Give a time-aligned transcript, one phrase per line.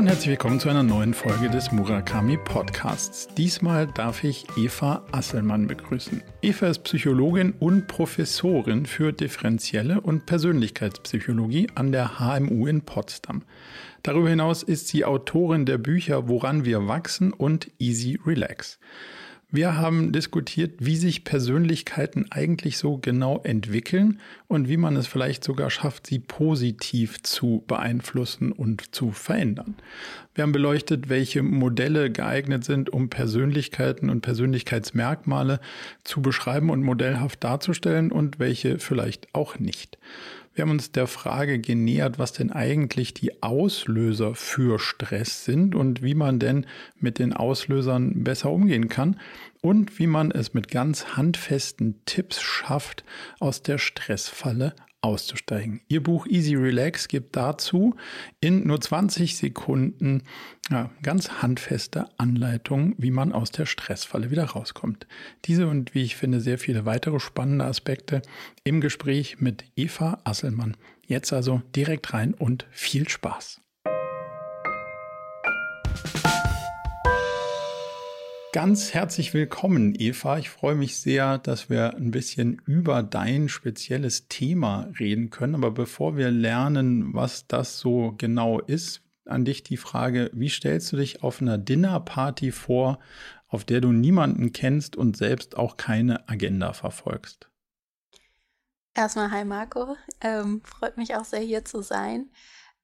[0.00, 3.28] und herzlich willkommen zu einer neuen Folge des Murakami Podcasts.
[3.36, 6.22] Diesmal darf ich Eva Asselmann begrüßen.
[6.40, 13.42] Eva ist Psychologin und Professorin für differenzielle und Persönlichkeitspsychologie an der HMU in Potsdam.
[14.02, 18.78] Darüber hinaus ist sie Autorin der Bücher Woran wir wachsen und Easy Relax.
[19.52, 25.42] Wir haben diskutiert, wie sich Persönlichkeiten eigentlich so genau entwickeln und wie man es vielleicht
[25.42, 29.74] sogar schafft, sie positiv zu beeinflussen und zu verändern.
[30.36, 35.58] Wir haben beleuchtet, welche Modelle geeignet sind, um Persönlichkeiten und Persönlichkeitsmerkmale
[36.04, 39.98] zu beschreiben und modellhaft darzustellen und welche vielleicht auch nicht.
[40.52, 46.02] Wir haben uns der Frage genähert, was denn eigentlich die Auslöser für Stress sind und
[46.02, 46.66] wie man denn
[46.98, 49.20] mit den Auslösern besser umgehen kann
[49.62, 53.04] und wie man es mit ganz handfesten Tipps schafft,
[53.38, 55.80] aus der Stressfalle auszusteigen.
[55.88, 57.94] Ihr Buch Easy Relax gibt dazu
[58.40, 60.22] in nur 20 Sekunden
[60.70, 65.06] ja, ganz handfeste Anleitungen, wie man aus der Stressfalle wieder rauskommt.
[65.46, 68.22] Diese und wie ich finde sehr viele weitere spannende Aspekte
[68.64, 70.76] im Gespräch mit Eva Asselmann.
[71.06, 73.60] Jetzt also direkt rein und viel Spaß.
[78.52, 80.36] Ganz herzlich willkommen, Eva.
[80.38, 85.54] Ich freue mich sehr, dass wir ein bisschen über dein spezielles Thema reden können.
[85.54, 90.90] Aber bevor wir lernen, was das so genau ist, an dich die Frage, wie stellst
[90.92, 92.98] du dich auf einer Dinnerparty vor,
[93.46, 97.48] auf der du niemanden kennst und selbst auch keine Agenda verfolgst?
[98.94, 99.96] Erstmal, hi Marco.
[100.20, 102.30] Ähm, freut mich auch sehr, hier zu sein.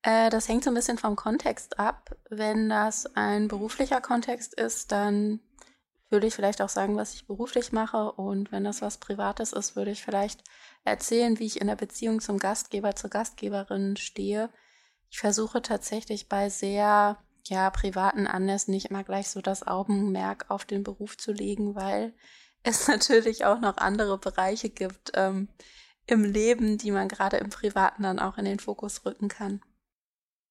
[0.02, 2.14] Äh, das hängt so ein bisschen vom Kontext ab.
[2.30, 5.40] Wenn das ein beruflicher Kontext ist, dann
[6.08, 8.12] würde ich vielleicht auch sagen, was ich beruflich mache.
[8.12, 10.42] Und wenn das was Privates ist, würde ich vielleicht
[10.84, 14.50] erzählen, wie ich in der Beziehung zum Gastgeber, zur Gastgeberin stehe.
[15.10, 20.64] Ich versuche tatsächlich bei sehr ja, privaten Anlässen nicht immer gleich so das Augenmerk auf
[20.64, 22.14] den Beruf zu legen, weil
[22.62, 25.48] es natürlich auch noch andere Bereiche gibt ähm,
[26.06, 29.60] im Leben, die man gerade im Privaten dann auch in den Fokus rücken kann.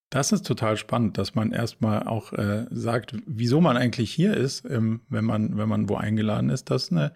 [0.09, 4.65] Das ist total spannend, dass man erstmal auch äh, sagt, wieso man eigentlich hier ist,
[4.69, 6.69] ähm, wenn man, wenn man wo eingeladen ist.
[6.69, 7.11] Das ist eine,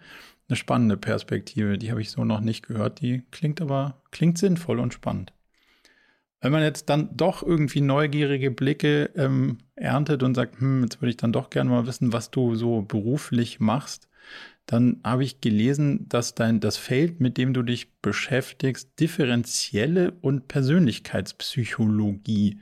[0.48, 1.78] eine spannende Perspektive.
[1.78, 3.00] Die habe ich so noch nicht gehört.
[3.00, 5.32] Die klingt aber, klingt sinnvoll und spannend.
[6.40, 11.10] Wenn man jetzt dann doch irgendwie neugierige Blicke ähm, erntet und sagt, hm, jetzt würde
[11.10, 14.08] ich dann doch gerne mal wissen, was du so beruflich machst,
[14.66, 20.48] dann habe ich gelesen, dass dein das Feld, mit dem du dich beschäftigst, differenzielle und
[20.48, 22.60] Persönlichkeitspsychologie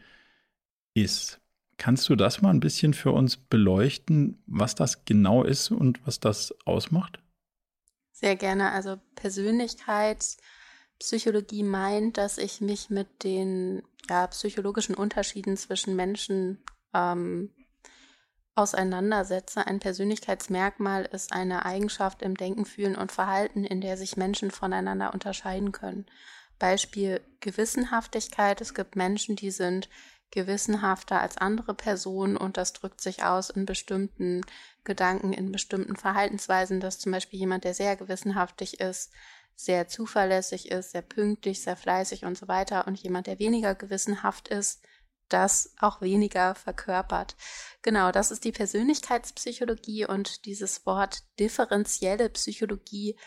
[1.03, 1.41] ist.
[1.77, 6.19] Kannst du das mal ein bisschen für uns beleuchten, was das genau ist und was
[6.19, 7.21] das ausmacht?
[8.13, 8.73] Sehr gerne.
[8.73, 16.59] Also Persönlichkeitspsychologie meint, dass ich mich mit den ja, psychologischen Unterschieden zwischen Menschen
[16.93, 17.55] ähm,
[18.57, 19.65] auseinandersetze.
[19.65, 25.15] Ein Persönlichkeitsmerkmal ist eine Eigenschaft im Denken, Fühlen und Verhalten, in der sich Menschen voneinander
[25.15, 26.07] unterscheiden können.
[26.59, 28.61] Beispiel Gewissenhaftigkeit.
[28.61, 29.89] Es gibt Menschen, die sind
[30.31, 34.43] gewissenhafter als andere Personen und das drückt sich aus in bestimmten
[34.85, 39.11] Gedanken, in bestimmten Verhaltensweisen, dass zum Beispiel jemand, der sehr gewissenhaftig ist,
[39.55, 44.49] sehr zuverlässig ist, sehr pünktlich, sehr fleißig und so weiter und jemand, der weniger gewissenhaft
[44.49, 44.83] ist,
[45.29, 47.37] das auch weniger verkörpert.
[47.83, 53.19] Genau, das ist die Persönlichkeitspsychologie und dieses Wort differenzielle Psychologie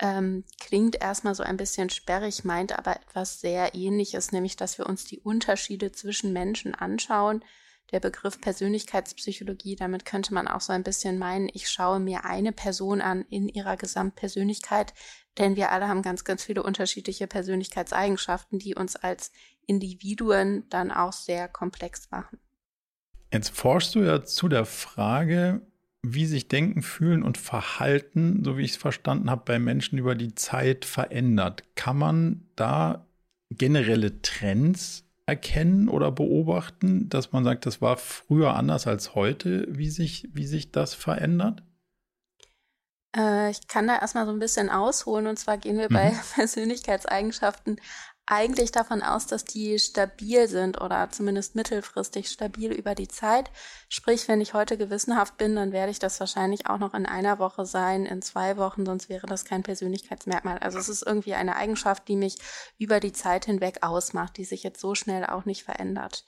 [0.00, 4.86] ähm, klingt erstmal so ein bisschen sperrig, meint aber etwas sehr ähnliches, nämlich dass wir
[4.86, 7.44] uns die Unterschiede zwischen Menschen anschauen.
[7.92, 12.50] Der Begriff Persönlichkeitspsychologie, damit könnte man auch so ein bisschen meinen, ich schaue mir eine
[12.50, 14.94] Person an in ihrer Gesamtpersönlichkeit,
[15.38, 19.32] denn wir alle haben ganz, ganz viele unterschiedliche Persönlichkeitseigenschaften, die uns als
[19.66, 22.40] Individuen dann auch sehr komplex machen.
[23.32, 25.66] Jetzt forschst du ja zu der Frage,
[26.04, 30.14] wie sich Denken, Fühlen und Verhalten, so wie ich es verstanden habe, bei Menschen über
[30.14, 31.64] die Zeit verändert.
[31.76, 33.06] Kann man da
[33.50, 39.88] generelle Trends erkennen oder beobachten, dass man sagt, das war früher anders als heute, wie
[39.88, 41.62] sich, wie sich das verändert?
[43.16, 45.94] Äh, ich kann da erstmal so ein bisschen ausholen und zwar gehen wir mhm.
[45.94, 47.80] bei Persönlichkeitseigenschaften
[48.26, 53.50] eigentlich davon aus, dass die stabil sind oder zumindest mittelfristig stabil über die Zeit.
[53.88, 57.38] Sprich, wenn ich heute gewissenhaft bin, dann werde ich das wahrscheinlich auch noch in einer
[57.38, 60.58] Woche sein, in zwei Wochen, sonst wäre das kein Persönlichkeitsmerkmal.
[60.58, 62.36] Also es ist irgendwie eine Eigenschaft, die mich
[62.78, 66.24] über die Zeit hinweg ausmacht, die sich jetzt so schnell auch nicht verändert.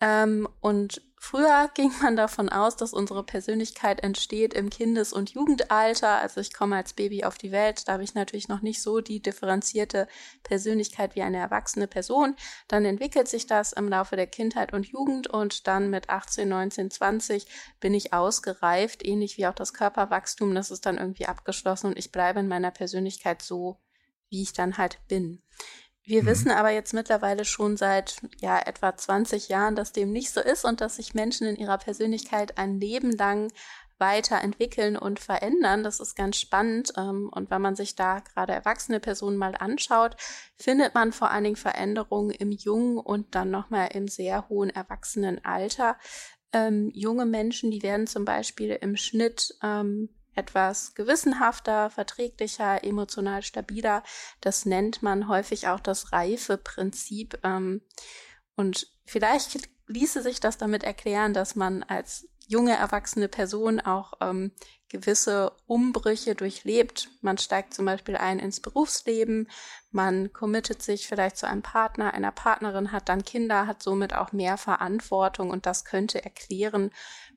[0.00, 6.18] Ähm, und früher ging man davon aus, dass unsere Persönlichkeit entsteht im Kindes- und Jugendalter.
[6.18, 9.00] Also ich komme als Baby auf die Welt, da habe ich natürlich noch nicht so
[9.00, 10.08] die differenzierte
[10.42, 12.34] Persönlichkeit wie eine erwachsene Person.
[12.66, 16.90] Dann entwickelt sich das im Laufe der Kindheit und Jugend und dann mit 18, 19,
[16.90, 17.46] 20
[17.78, 20.54] bin ich ausgereift, ähnlich wie auch das Körperwachstum.
[20.54, 23.78] Das ist dann irgendwie abgeschlossen und ich bleibe in meiner Persönlichkeit so,
[24.28, 25.40] wie ich dann halt bin.
[26.04, 26.26] Wir mhm.
[26.26, 30.64] wissen aber jetzt mittlerweile schon seit ja etwa 20 Jahren, dass dem nicht so ist
[30.64, 33.50] und dass sich Menschen in ihrer Persönlichkeit ein Leben lang
[33.98, 35.84] weiterentwickeln und verändern.
[35.84, 36.92] Das ist ganz spannend.
[36.96, 40.16] Ähm, und wenn man sich da gerade erwachsene Personen mal anschaut,
[40.56, 45.96] findet man vor allen Dingen Veränderungen im jungen und dann nochmal im sehr hohen Erwachsenenalter.
[46.52, 54.02] Ähm, junge Menschen, die werden zum Beispiel im Schnitt ähm, etwas gewissenhafter, verträglicher, emotional stabiler.
[54.40, 57.38] Das nennt man häufig auch das Reifeprinzip.
[57.42, 57.82] Ähm,
[58.56, 64.52] und vielleicht ließe sich das damit erklären, dass man als junge erwachsene Person auch ähm,
[64.88, 67.08] gewisse Umbrüche durchlebt.
[67.22, 69.48] Man steigt zum Beispiel ein ins Berufsleben,
[69.90, 74.32] man committet sich vielleicht zu einem Partner, einer Partnerin, hat dann Kinder, hat somit auch
[74.32, 76.90] mehr Verantwortung und das könnte erklären,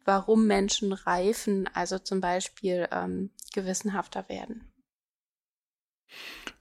[0.03, 4.71] warum Menschen reifen, also zum Beispiel ähm, gewissenhafter werden.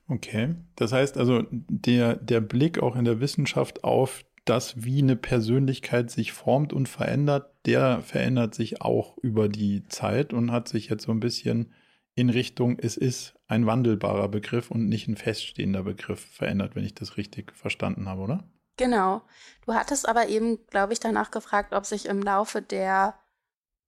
[0.08, 5.16] Okay, das heißt also, der, der Blick auch in der Wissenschaft auf das, wie eine
[5.16, 10.88] Persönlichkeit sich formt und verändert, der verändert sich auch über die Zeit und hat sich
[10.88, 11.72] jetzt so ein bisschen
[12.14, 16.94] in Richtung, es ist ein wandelbarer Begriff und nicht ein feststehender Begriff verändert, wenn ich
[16.94, 18.44] das richtig verstanden habe, oder?
[18.76, 19.22] Genau.
[19.66, 23.14] Du hattest aber eben, glaube ich, danach gefragt, ob sich im Laufe der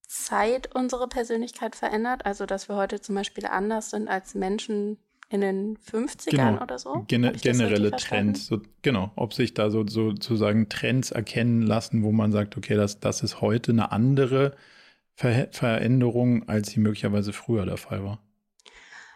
[0.07, 2.25] Zeit unsere Persönlichkeit verändert.
[2.25, 4.97] Also, dass wir heute zum Beispiel anders sind als Menschen
[5.29, 6.63] in den 50ern genau.
[6.63, 7.03] oder so.
[7.07, 12.11] Gen generelle Trends, so, genau, ob sich da so, so sozusagen Trends erkennen lassen, wo
[12.11, 14.55] man sagt, okay, das, das ist heute eine andere
[15.15, 18.19] Ver Veränderung, als sie möglicherweise früher der Fall war.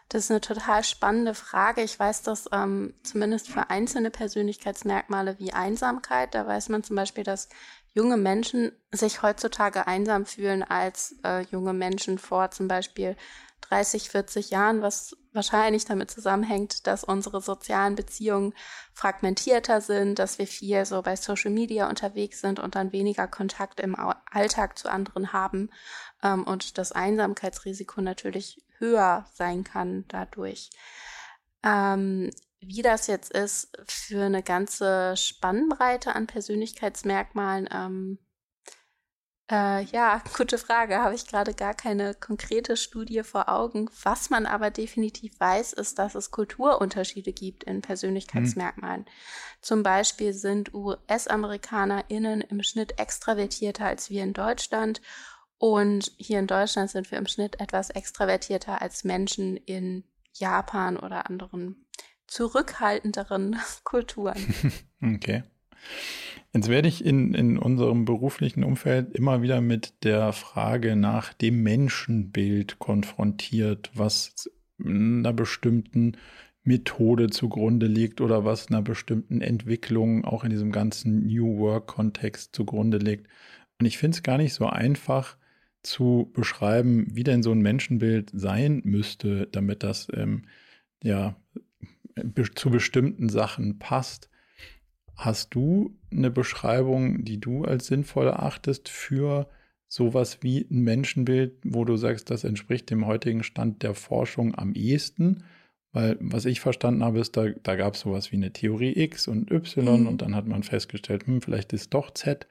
[0.10, 1.82] Das ist eine total spannende Frage.
[1.84, 7.24] Ich weiß, dass ähm, zumindest für einzelne Persönlichkeitsmerkmale wie Einsamkeit, da weiß man zum Beispiel,
[7.24, 7.48] dass
[7.94, 13.16] junge Menschen sich heutzutage einsam fühlen als äh, junge Menschen vor zum Beispiel
[13.62, 18.54] 30, 40 Jahren, was wahrscheinlich damit zusammenhängt, dass unsere sozialen Beziehungen
[18.94, 23.80] fragmentierter sind, dass wir viel so bei Social Media unterwegs sind und dann weniger Kontakt
[23.80, 23.96] im
[24.30, 25.70] Alltag zu anderen haben
[26.24, 30.70] ähm, und das Einsamkeitsrisiko natürlich höher sein kann dadurch.
[31.64, 38.20] Ähm, wie das jetzt ist für eine ganze Spannbreite an Persönlichkeitsmerkmalen, ähm,
[39.52, 40.98] äh, ja, gute Frage.
[40.98, 43.90] Habe ich gerade gar keine konkrete Studie vor Augen.
[44.04, 49.06] Was man aber definitiv weiß, ist, dass es Kulturunterschiede gibt in Persönlichkeitsmerkmalen.
[49.06, 49.12] Hm.
[49.62, 55.02] Zum Beispiel sind US-AmerikanerInnen im Schnitt extravertierter als wir in Deutschland.
[55.58, 60.04] Und hier in Deutschland sind wir im Schnitt etwas extravertierter als Menschen in
[60.34, 61.86] Japan oder anderen
[62.32, 64.54] zurückhaltenderen Kulturen.
[65.04, 65.42] Okay.
[66.54, 71.64] Jetzt werde ich in, in unserem beruflichen Umfeld immer wieder mit der Frage nach dem
[71.64, 74.50] Menschenbild konfrontiert, was
[74.84, 76.18] einer bestimmten
[76.64, 82.98] Methode zugrunde liegt oder was einer bestimmten Entwicklung auch in diesem ganzen New Work-Kontext zugrunde
[82.98, 83.28] liegt.
[83.80, 85.38] Und ich finde es gar nicht so einfach
[85.82, 90.44] zu beschreiben, wie denn so ein Menschenbild sein müsste, damit das ähm,
[91.02, 91.36] ja
[92.56, 94.30] zu bestimmten Sachen passt.
[95.24, 99.48] Hast du eine Beschreibung, die du als sinnvoll erachtest für
[99.88, 104.74] sowas wie ein Menschenbild, wo du sagst, das entspricht dem heutigen Stand der Forschung am
[104.74, 105.44] ehesten?
[105.92, 109.28] Weil was ich verstanden habe, ist, da, da gab es sowas wie eine Theorie X
[109.28, 110.08] und Y mhm.
[110.08, 112.48] und dann hat man festgestellt, hm, vielleicht ist doch Z.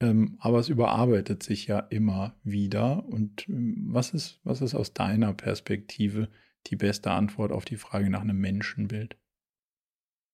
[0.00, 3.06] Ähm, aber es überarbeitet sich ja immer wieder.
[3.06, 6.28] Und ähm, was ist, was ist aus deiner Perspektive
[6.66, 9.16] die beste Antwort auf die Frage nach einem Menschenbild?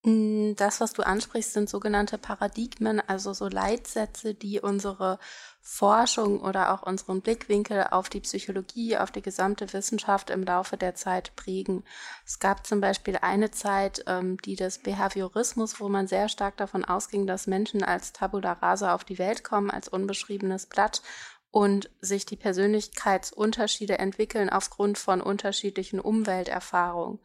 [0.06, 5.18] Mm, das, was du ansprichst, sind sogenannte Paradigmen, also so Leitsätze, die unsere
[5.60, 10.94] Forschung oder auch unseren Blickwinkel auf die Psychologie, auf die gesamte Wissenschaft im Laufe der
[10.94, 11.82] Zeit prägen.
[12.24, 16.84] Es gab zum Beispiel eine Zeit, ähm, die des Behaviorismus, wo man sehr stark davon
[16.84, 21.02] ausging, dass Menschen als Tabula rasa auf die Welt kommen, als unbeschriebenes Blatt
[21.50, 27.18] und sich die Persönlichkeitsunterschiede entwickeln aufgrund von unterschiedlichen Umwelterfahrungen.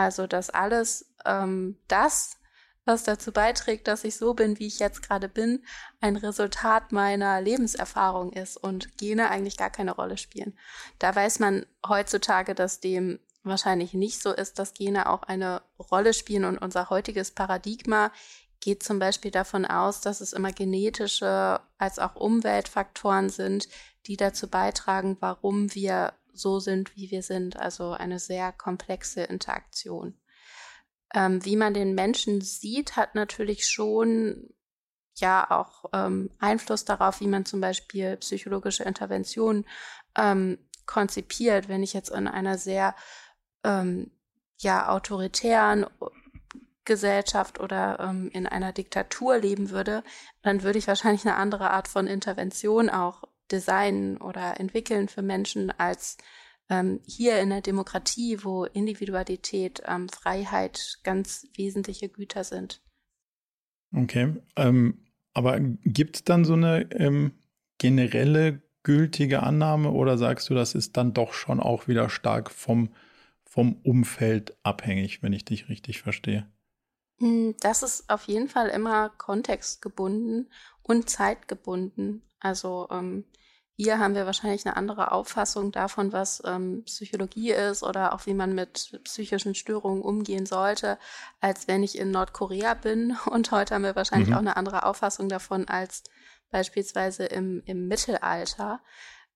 [0.00, 2.38] Also dass alles ähm, das,
[2.86, 5.62] was dazu beiträgt, dass ich so bin, wie ich jetzt gerade bin,
[6.00, 10.56] ein Resultat meiner Lebenserfahrung ist und Gene eigentlich gar keine Rolle spielen.
[10.98, 16.14] Da weiß man heutzutage, dass dem wahrscheinlich nicht so ist, dass Gene auch eine Rolle
[16.14, 18.10] spielen und unser heutiges Paradigma
[18.60, 23.68] geht zum Beispiel davon aus, dass es immer genetische als auch Umweltfaktoren sind,
[24.06, 27.56] die dazu beitragen, warum wir so sind, wie wir sind.
[27.58, 30.18] Also eine sehr komplexe Interaktion.
[31.14, 34.54] Ähm, wie man den Menschen sieht, hat natürlich schon
[35.16, 39.66] ja auch ähm, Einfluss darauf, wie man zum Beispiel psychologische Interventionen
[40.16, 41.68] ähm, konzipiert.
[41.68, 42.94] Wenn ich jetzt in einer sehr
[43.64, 44.10] ähm,
[44.58, 45.86] ja autoritären
[46.84, 50.02] Gesellschaft oder ähm, in einer Diktatur leben würde,
[50.42, 55.70] dann würde ich wahrscheinlich eine andere Art von Intervention auch designen oder entwickeln für Menschen
[55.78, 56.16] als
[56.68, 62.80] ähm, hier in der Demokratie, wo Individualität, ähm, Freiheit ganz wesentliche Güter sind.
[63.94, 67.32] Okay, ähm, aber gibt es dann so eine ähm,
[67.78, 72.90] generelle gültige Annahme oder sagst du, das ist dann doch schon auch wieder stark vom,
[73.44, 76.46] vom Umfeld abhängig, wenn ich dich richtig verstehe?
[77.18, 80.50] Hm, das ist auf jeden Fall immer kontextgebunden
[80.82, 82.22] und zeitgebunden.
[82.38, 83.24] Also ähm,
[83.82, 88.34] hier haben wir wahrscheinlich eine andere Auffassung davon, was ähm, Psychologie ist oder auch wie
[88.34, 90.98] man mit psychischen Störungen umgehen sollte,
[91.40, 93.16] als wenn ich in Nordkorea bin.
[93.30, 94.34] Und heute haben wir wahrscheinlich mhm.
[94.34, 96.04] auch eine andere Auffassung davon als
[96.50, 98.82] beispielsweise im, im Mittelalter.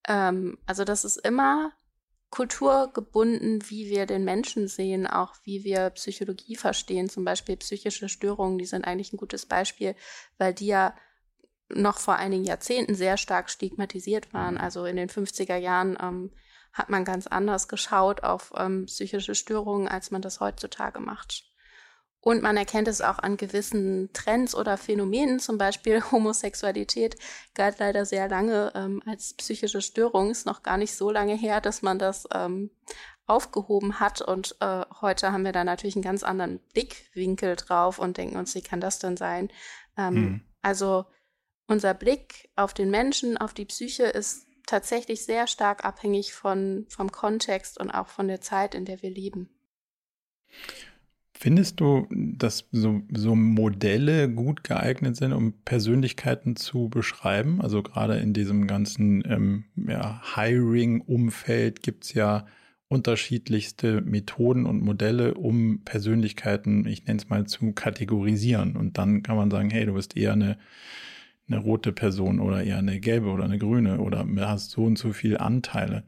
[0.07, 1.73] Ähm, also das ist immer
[2.29, 7.09] kulturgebunden, wie wir den Menschen sehen, auch wie wir Psychologie verstehen.
[7.09, 9.97] Zum Beispiel psychische Störungen, die sind eigentlich ein gutes Beispiel,
[10.37, 10.95] weil die ja
[11.69, 14.59] noch vor einigen Jahrzehnten sehr stark stigmatisiert waren.
[14.59, 16.31] Also in den 50er Jahren ähm,
[16.73, 21.45] hat man ganz anders geschaut auf ähm, psychische Störungen, als man das heutzutage macht.
[22.21, 27.17] Und man erkennt es auch an gewissen Trends oder Phänomenen, zum Beispiel Homosexualität
[27.55, 31.61] galt leider sehr lange ähm, als psychische Störung, ist noch gar nicht so lange her,
[31.61, 32.71] dass man das ähm,
[33.27, 34.23] aufgehoben hat.
[34.23, 38.55] Und äh, heute haben wir da natürlich einen ganz anderen Blickwinkel drauf und denken uns,
[38.55, 39.51] wie kann das denn sein?
[39.99, 40.41] Ähm, hm.
[40.63, 41.05] Also
[41.67, 47.13] unser Blick auf den Menschen, auf die Psyche ist tatsächlich sehr stark abhängig von, vom
[47.13, 49.49] Kontext und auch von der Zeit, in der wir leben.
[51.37, 57.61] Findest du, dass so, so Modelle gut geeignet sind, um Persönlichkeiten zu beschreiben?
[57.61, 62.47] Also gerade in diesem ganzen ähm, ja, Hiring-Umfeld gibt es ja
[62.89, 68.77] unterschiedlichste Methoden und Modelle, um Persönlichkeiten, ich nenne es mal, zu kategorisieren.
[68.77, 70.57] Und dann kann man sagen, hey, du bist eher eine
[71.47, 75.13] eine rote Person oder eher eine gelbe oder eine grüne oder hast so und so
[75.13, 76.05] viele Anteile.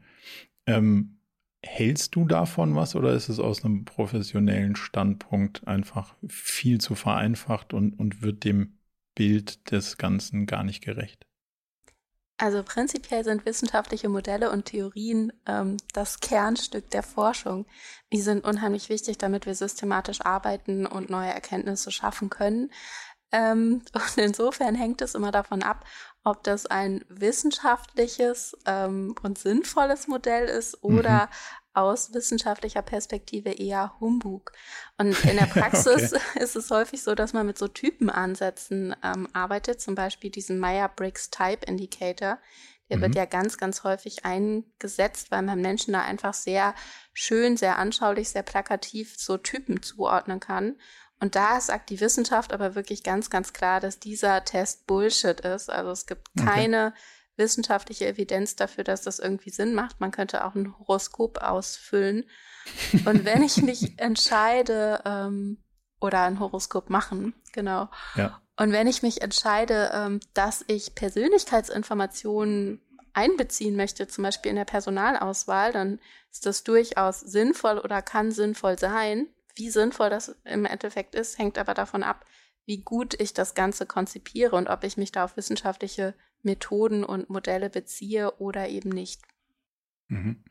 [0.65, 1.19] Ähm,
[1.63, 7.73] hältst du davon was oder ist es aus einem professionellen Standpunkt einfach viel zu vereinfacht
[7.73, 8.77] und, und wird dem
[9.15, 11.27] Bild des Ganzen gar nicht gerecht?
[12.39, 17.65] Also prinzipiell sind wissenschaftliche Modelle und Theorien ähm, das Kernstück der Forschung.
[18.13, 22.71] Die sind unheimlich wichtig, damit wir systematisch arbeiten und neue Erkenntnisse schaffen können.
[23.31, 25.85] Ähm, und insofern hängt es immer davon ab,
[26.23, 31.29] ob das ein wissenschaftliches ähm, und sinnvolles Modell ist oder mhm.
[31.73, 34.51] aus wissenschaftlicher Perspektive eher Humbug.
[34.97, 36.21] Und in der Praxis okay.
[36.43, 41.29] ist es häufig so, dass man mit so Typenansätzen ähm, arbeitet, zum Beispiel diesen Meyer-Briggs
[41.29, 42.39] Type Indicator.
[42.89, 43.01] Der mhm.
[43.01, 46.73] wird ja ganz, ganz häufig eingesetzt, weil man Menschen da einfach sehr
[47.13, 50.77] schön, sehr anschaulich, sehr plakativ so Typen zuordnen kann.
[51.19, 55.69] Und da sagt die Wissenschaft aber wirklich ganz, ganz klar, dass dieser Test Bullshit ist.
[55.69, 56.99] Also es gibt keine okay.
[57.37, 59.99] wissenschaftliche Evidenz dafür, dass das irgendwie Sinn macht.
[59.99, 62.25] Man könnte auch ein Horoskop ausfüllen.
[63.05, 65.57] Und wenn ich mich entscheide, ähm,
[65.99, 67.89] oder ein Horoskop machen, genau.
[68.15, 68.41] Ja.
[68.57, 72.81] Und wenn ich mich entscheide, ähm, dass ich Persönlichkeitsinformationen
[73.13, 75.99] einbeziehen möchte, zum Beispiel in der Personalauswahl, dann
[76.31, 79.27] ist das durchaus sinnvoll oder kann sinnvoll sein.
[79.57, 82.25] Wie sinnvoll das im Endeffekt ist, hängt aber davon ab,
[82.65, 87.29] wie gut ich das Ganze konzipiere und ob ich mich da auf wissenschaftliche Methoden und
[87.29, 89.21] Modelle beziehe oder eben nicht.
[90.09, 90.43] Mhm.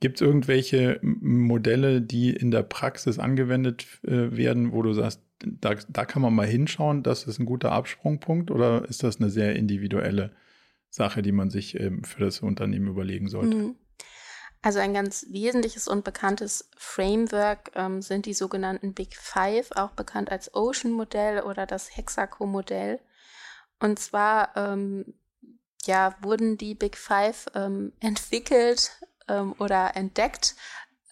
[0.00, 5.74] Gibt es irgendwelche Modelle, die in der Praxis angewendet äh, werden, wo du sagst, da,
[5.88, 9.56] da kann man mal hinschauen, das ist ein guter Absprungpunkt oder ist das eine sehr
[9.56, 10.32] individuelle
[10.90, 13.56] Sache, die man sich ähm, für das Unternehmen überlegen sollte?
[13.56, 13.76] Mhm.
[14.64, 20.32] Also ein ganz wesentliches und bekanntes Framework ähm, sind die sogenannten Big Five, auch bekannt
[20.32, 22.98] als Ocean-Modell oder das Hexaco-Modell.
[23.78, 25.12] Und zwar ähm,
[25.84, 28.92] ja, wurden die Big Five ähm, entwickelt
[29.28, 30.54] ähm, oder entdeckt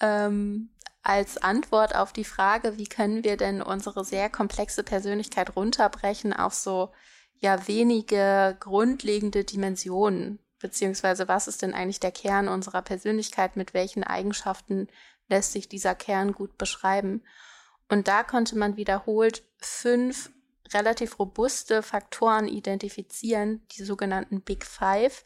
[0.01, 0.71] ähm,
[1.03, 6.55] als Antwort auf die Frage, wie können wir denn unsere sehr komplexe Persönlichkeit runterbrechen auf
[6.55, 6.91] so
[7.37, 14.05] ja wenige grundlegende Dimensionen beziehungsweise was ist denn eigentlich der Kern unserer Persönlichkeit, mit welchen
[14.05, 14.89] Eigenschaften
[15.29, 17.23] lässt sich dieser Kern gut beschreiben.
[17.91, 20.31] Und da konnte man wiederholt fünf
[20.73, 25.25] relativ robuste Faktoren identifizieren, die sogenannten Big Five.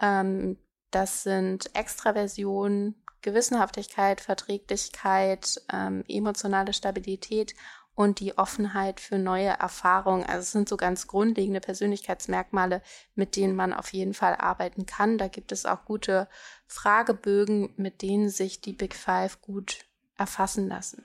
[0.00, 0.56] Ähm,
[0.90, 7.54] das sind Extraversion, Gewissenhaftigkeit, Verträglichkeit, ähm, emotionale Stabilität
[7.98, 10.22] und die Offenheit für neue Erfahrungen.
[10.22, 12.80] Also es sind so ganz grundlegende Persönlichkeitsmerkmale,
[13.16, 15.18] mit denen man auf jeden Fall arbeiten kann.
[15.18, 16.28] Da gibt es auch gute
[16.68, 19.84] Fragebögen, mit denen sich die Big Five gut
[20.16, 21.02] erfassen lassen.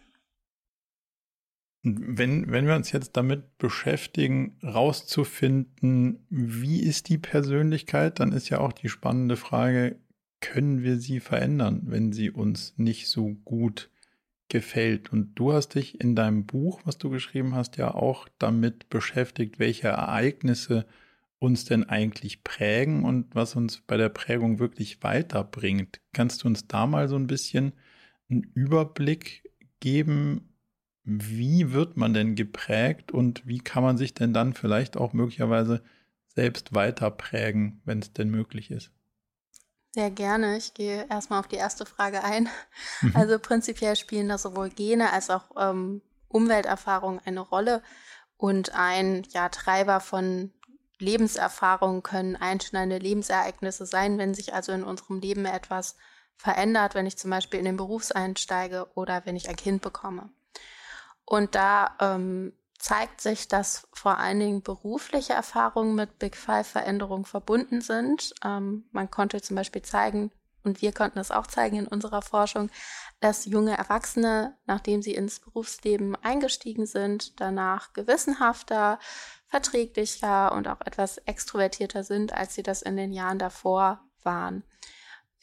[1.82, 8.60] Wenn, wenn wir uns jetzt damit beschäftigen, rauszufinden, wie ist die Persönlichkeit, dann ist ja
[8.60, 10.00] auch die spannende Frage,
[10.42, 13.90] können wir sie verändern, wenn sie uns nicht so gut
[14.54, 15.12] gefällt.
[15.12, 19.58] Und du hast dich in deinem Buch, was du geschrieben hast, ja auch damit beschäftigt,
[19.58, 20.86] welche Ereignisse
[21.40, 26.00] uns denn eigentlich prägen und was uns bei der Prägung wirklich weiterbringt.
[26.14, 27.74] Kannst du uns da mal so ein bisschen
[28.30, 30.54] einen Überblick geben,
[31.04, 35.84] wie wird man denn geprägt und wie kann man sich denn dann vielleicht auch möglicherweise
[36.28, 38.92] selbst weiter prägen, wenn es denn möglich ist?
[39.94, 40.58] Sehr gerne.
[40.58, 42.50] Ich gehe erstmal auf die erste Frage ein.
[43.02, 43.16] Mhm.
[43.16, 47.84] Also prinzipiell spielen da sowohl Gene als auch ähm, Umwelterfahrungen eine Rolle
[48.38, 50.52] und ein ja, Treiber von
[50.98, 55.96] Lebenserfahrungen können einschneidende Lebensereignisse sein, wenn sich also in unserem Leben etwas
[56.38, 60.30] verändert, wenn ich zum Beispiel in den Beruf einsteige oder wenn ich ein Kind bekomme.
[61.26, 67.80] Und da ähm, zeigt sich, dass vor allen Dingen berufliche Erfahrungen mit Big Five-Veränderungen verbunden
[67.80, 68.34] sind.
[68.44, 70.32] Ähm, man konnte zum Beispiel zeigen,
[70.66, 72.70] und wir konnten es auch zeigen in unserer Forschung,
[73.22, 79.00] dass junge Erwachsene, nachdem sie ins Berufsleben eingestiegen sind, danach gewissenhafter,
[79.48, 84.64] verträglicher und auch etwas extrovertierter sind, als sie das in den Jahren davor waren.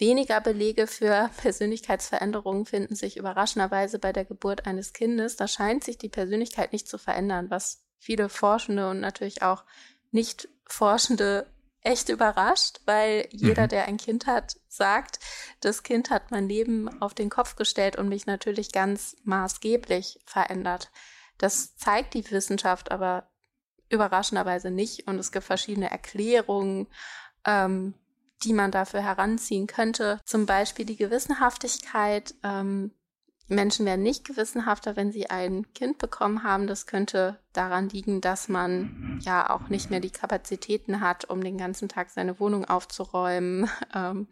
[0.01, 5.37] Weniger Belege für Persönlichkeitsveränderungen finden sich überraschenderweise bei der Geburt eines Kindes.
[5.37, 9.65] Da scheint sich die Persönlichkeit nicht zu verändern, was viele Forschende und natürlich auch
[10.11, 11.47] nicht Forschende
[11.83, 13.69] echt überrascht, weil jeder, mhm.
[13.69, 15.19] der ein Kind hat, sagt,
[15.61, 20.91] das Kind hat mein Leben auf den Kopf gestellt und mich natürlich ganz maßgeblich verändert.
[21.39, 23.31] Das zeigt die Wissenschaft aber
[23.91, 26.87] überraschenderweise nicht und es gibt verschiedene Erklärungen,
[27.47, 27.95] ähm,
[28.43, 30.21] die man dafür heranziehen könnte.
[30.25, 32.35] Zum Beispiel die Gewissenhaftigkeit.
[32.43, 32.93] Ähm,
[33.51, 36.69] Menschen werden nicht gewissenhafter, wenn sie ein Kind bekommen haben.
[36.69, 41.59] Das könnte daran liegen, dass man ja auch nicht mehr die Kapazitäten hat, um den
[41.59, 44.29] ganzen Tag seine Wohnung aufzuräumen, ähm,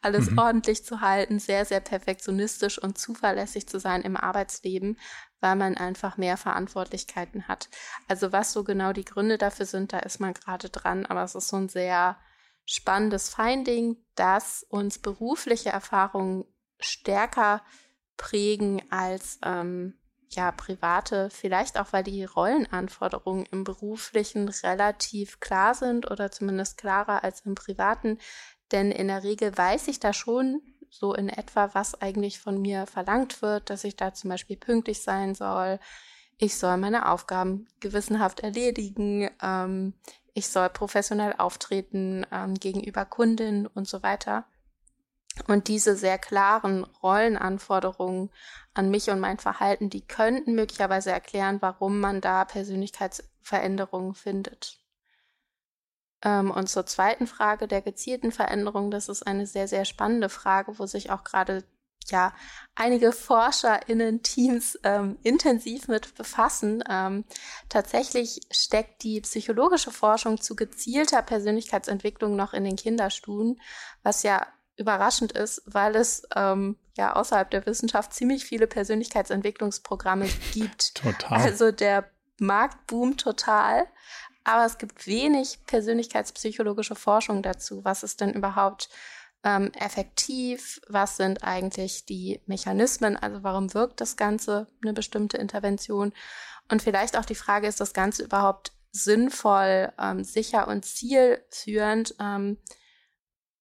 [0.00, 0.38] alles mhm.
[0.38, 4.98] ordentlich zu halten, sehr, sehr perfektionistisch und zuverlässig zu sein im Arbeitsleben,
[5.40, 7.68] weil man einfach mehr Verantwortlichkeiten hat.
[8.08, 11.34] Also was so genau die Gründe dafür sind, da ist man gerade dran, aber es
[11.34, 12.16] ist so ein sehr
[12.66, 16.44] spannendes Finding, dass uns berufliche Erfahrungen
[16.78, 17.62] stärker
[18.16, 19.94] prägen als ähm,
[20.28, 27.22] ja private, vielleicht auch weil die Rollenanforderungen im beruflichen relativ klar sind oder zumindest klarer
[27.24, 28.18] als im privaten,
[28.70, 32.86] denn in der Regel weiß ich da schon so in etwa, was eigentlich von mir
[32.86, 35.78] verlangt wird, dass ich da zum Beispiel pünktlich sein soll,
[36.38, 39.94] ich soll meine Aufgaben gewissenhaft erledigen, ähm,
[40.34, 44.44] ich soll professionell auftreten ähm, gegenüber Kundinnen und so weiter.
[45.46, 48.30] Und diese sehr klaren Rollenanforderungen
[48.74, 54.78] an mich und mein Verhalten, die könnten möglicherweise erklären, warum man da Persönlichkeitsveränderungen findet.
[56.22, 60.78] Ähm, und zur zweiten Frage der gezielten Veränderung, das ist eine sehr, sehr spannende Frage,
[60.78, 61.64] wo sich auch gerade
[62.12, 62.32] ja
[62.76, 66.84] einige ForscherInnen-Teams ähm, intensiv mit befassen.
[66.88, 67.24] Ähm,
[67.68, 73.60] tatsächlich steckt die psychologische Forschung zu gezielter Persönlichkeitsentwicklung noch in den Kinderstuhen,
[74.04, 74.46] was ja
[74.76, 80.94] überraschend ist, weil es ähm, ja außerhalb der Wissenschaft ziemlich viele Persönlichkeitsentwicklungsprogramme gibt.
[80.94, 81.38] Total.
[81.38, 83.86] Also der Markt boomt total.
[84.44, 87.84] Aber es gibt wenig persönlichkeitspsychologische Forschung dazu.
[87.84, 88.88] Was ist denn überhaupt
[89.44, 90.80] ähm, effektiv?
[90.88, 93.16] Was sind eigentlich die Mechanismen?
[93.16, 96.12] Also warum wirkt das Ganze, eine bestimmte Intervention?
[96.70, 102.14] Und vielleicht auch die Frage, ist das Ganze überhaupt sinnvoll, ähm, sicher und zielführend?
[102.20, 102.58] Ähm,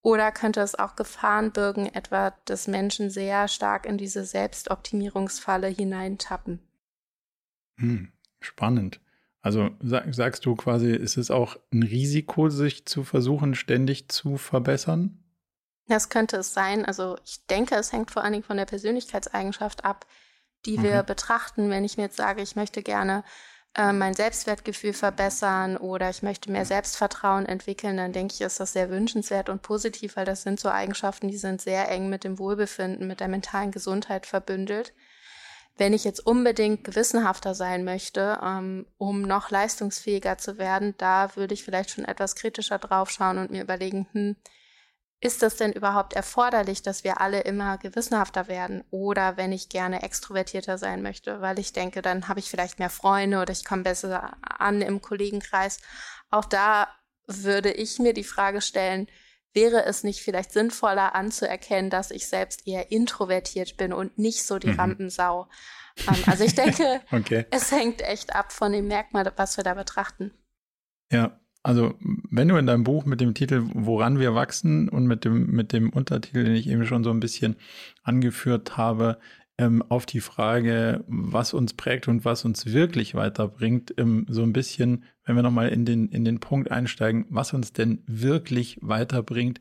[0.04, 6.60] oder könnte es auch Gefahren birgen, etwa, dass Menschen sehr stark in diese Selbstoptimierungsfalle hineintappen?
[7.78, 9.00] Hm, spannend.
[9.42, 14.38] Also sag, sagst du quasi, ist es auch ein Risiko, sich zu versuchen, ständig zu
[14.38, 15.21] verbessern?
[15.92, 16.86] Das könnte es sein.
[16.86, 20.06] Also ich denke, es hängt vor allen Dingen von der Persönlichkeitseigenschaft ab,
[20.66, 20.84] die mhm.
[20.84, 21.70] wir betrachten.
[21.70, 23.26] Wenn ich mir jetzt sage, ich möchte gerne
[23.76, 28.72] äh, mein Selbstwertgefühl verbessern oder ich möchte mehr Selbstvertrauen entwickeln, dann denke ich, ist das
[28.72, 32.40] sehr wünschenswert und positiv, weil das sind so Eigenschaften, die sind sehr eng mit dem
[32.40, 34.94] Wohlbefinden, mit der mentalen Gesundheit verbündelt.
[35.78, 41.54] wenn ich jetzt unbedingt gewissenhafter sein möchte, ähm, um noch leistungsfähiger zu werden, da würde
[41.54, 44.36] ich vielleicht schon etwas kritischer draufschauen und mir überlegen, hm,
[45.24, 48.84] ist das denn überhaupt erforderlich, dass wir alle immer gewissenhafter werden?
[48.90, 52.90] Oder wenn ich gerne extrovertierter sein möchte, weil ich denke, dann habe ich vielleicht mehr
[52.90, 55.80] Freunde oder ich komme besser an im Kollegenkreis.
[56.32, 56.88] Auch da
[57.28, 59.08] würde ich mir die Frage stellen,
[59.54, 64.58] wäre es nicht vielleicht sinnvoller anzuerkennen, dass ich selbst eher introvertiert bin und nicht so
[64.58, 64.80] die mhm.
[64.80, 65.48] Rampensau?
[66.08, 67.46] Ähm, also ich denke, okay.
[67.52, 70.34] es hängt echt ab von dem Merkmal, was wir da betrachten.
[71.12, 71.94] Ja, also,
[72.30, 75.74] wenn du in deinem Buch mit dem Titel Woran wir wachsen und mit dem, mit
[75.74, 77.56] dem Untertitel, den ich eben schon so ein bisschen
[78.04, 79.20] angeführt habe,
[79.58, 84.54] ähm, auf die Frage, was uns prägt und was uns wirklich weiterbringt, ähm, so ein
[84.54, 89.60] bisschen, wenn wir nochmal in den, in den Punkt einsteigen, was uns denn wirklich weiterbringt,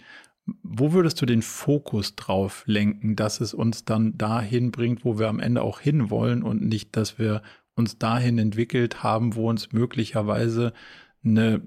[0.62, 5.28] wo würdest du den Fokus drauf lenken, dass es uns dann dahin bringt, wo wir
[5.28, 7.42] am Ende auch hinwollen und nicht, dass wir
[7.74, 10.72] uns dahin entwickelt haben, wo uns möglicherweise
[11.24, 11.60] eine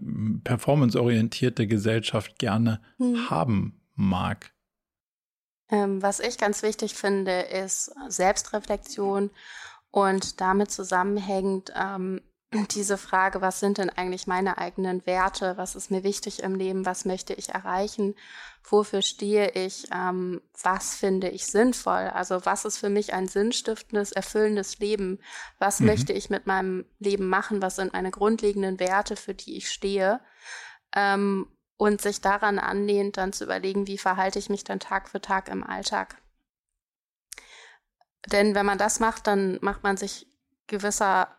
[0.43, 3.29] performanceorientierte Gesellschaft gerne hm.
[3.29, 4.53] haben mag.
[5.69, 9.31] Ähm, was ich ganz wichtig finde, ist Selbstreflexion
[9.91, 12.21] und damit zusammenhängend ähm,
[12.71, 16.85] diese Frage, was sind denn eigentlich meine eigenen Werte, was ist mir wichtig im Leben,
[16.85, 18.15] was möchte ich erreichen,
[18.63, 24.11] wofür stehe ich, ähm, was finde ich sinnvoll, also was ist für mich ein sinnstiftendes,
[24.11, 25.19] erfüllendes Leben,
[25.59, 25.87] was mhm.
[25.87, 30.19] möchte ich mit meinem Leben machen, was sind meine grundlegenden Werte, für die ich stehe.
[30.95, 35.19] Ähm, und sich daran anlehnt, dann zu überlegen, wie verhalte ich mich dann Tag für
[35.19, 36.15] Tag im Alltag.
[38.31, 40.27] Denn wenn man das macht, dann macht man sich
[40.67, 41.35] gewisser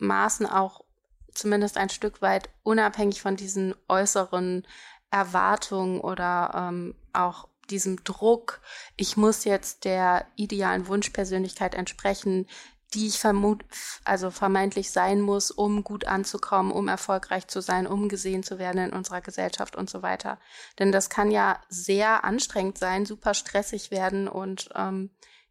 [0.00, 0.84] Maßen auch
[1.32, 4.66] zumindest ein Stück weit unabhängig von diesen äußeren
[5.10, 8.60] Erwartungen oder ähm, auch diesem Druck,
[8.96, 12.46] ich muss jetzt der idealen Wunschpersönlichkeit entsprechen,
[12.94, 13.64] die ich vermut,
[14.04, 18.86] also vermeintlich sein muss, um gut anzukommen, um erfolgreich zu sein, um gesehen zu werden
[18.86, 20.38] in unserer Gesellschaft und so weiter.
[20.78, 25.10] Denn das kann ja sehr anstrengend sein, super stressig werden und ähm,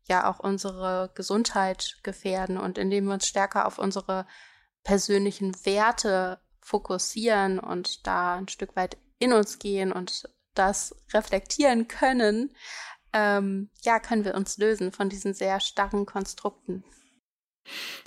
[0.10, 2.58] ja auch unsere Gesundheit gefährden.
[2.58, 4.26] Und indem wir uns stärker auf unsere
[4.84, 12.54] persönlichen Werte fokussieren und da ein Stück weit in uns gehen und das reflektieren können,
[13.14, 16.84] ähm, ja, können wir uns lösen von diesen sehr starren Konstrukten.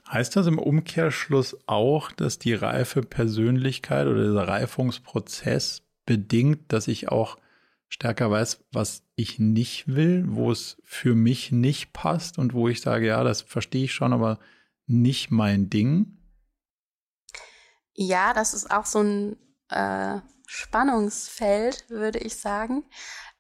[0.08, 7.08] Heißt das im Umkehrschluss auch, dass die reife Persönlichkeit oder dieser Reifungsprozess bedingt, dass ich
[7.08, 7.38] auch
[7.92, 12.80] stärker weiß, was ich nicht will, wo es für mich nicht passt und wo ich
[12.80, 14.38] sage, ja, das verstehe ich schon, aber
[14.86, 16.16] nicht mein Ding?
[17.92, 19.36] Ja, das ist auch so ein
[19.68, 22.84] äh, Spannungsfeld, würde ich sagen.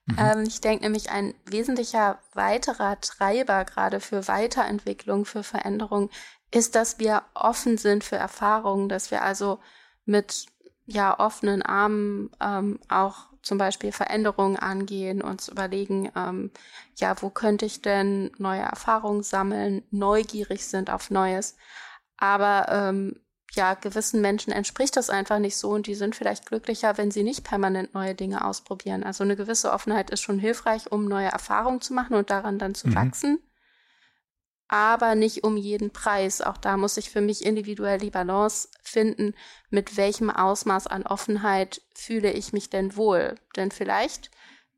[0.04, 0.16] Mhm.
[0.18, 6.10] Ähm, ich denke nämlich, ein wesentlicher weiterer Treiber gerade für Weiterentwicklung, für Veränderung,
[6.50, 9.60] ist, dass wir offen sind für Erfahrungen, dass wir also
[10.04, 10.44] mit
[10.84, 16.50] ja offenen Armen ähm, auch zum Beispiel Veränderungen angehen, uns überlegen, ähm,
[16.96, 21.56] ja, wo könnte ich denn neue Erfahrungen sammeln, neugierig sind auf Neues.
[22.16, 23.20] Aber ähm,
[23.54, 27.22] ja, gewissen Menschen entspricht das einfach nicht so und die sind vielleicht glücklicher, wenn sie
[27.22, 29.04] nicht permanent neue Dinge ausprobieren.
[29.04, 32.74] Also eine gewisse Offenheit ist schon hilfreich, um neue Erfahrungen zu machen und daran dann
[32.74, 32.94] zu mhm.
[32.94, 33.38] wachsen.
[34.72, 36.40] Aber nicht um jeden Preis.
[36.40, 39.34] Auch da muss ich für mich individuell die Balance finden,
[39.68, 43.34] mit welchem Ausmaß an Offenheit fühle ich mich denn wohl.
[43.54, 44.30] Denn vielleicht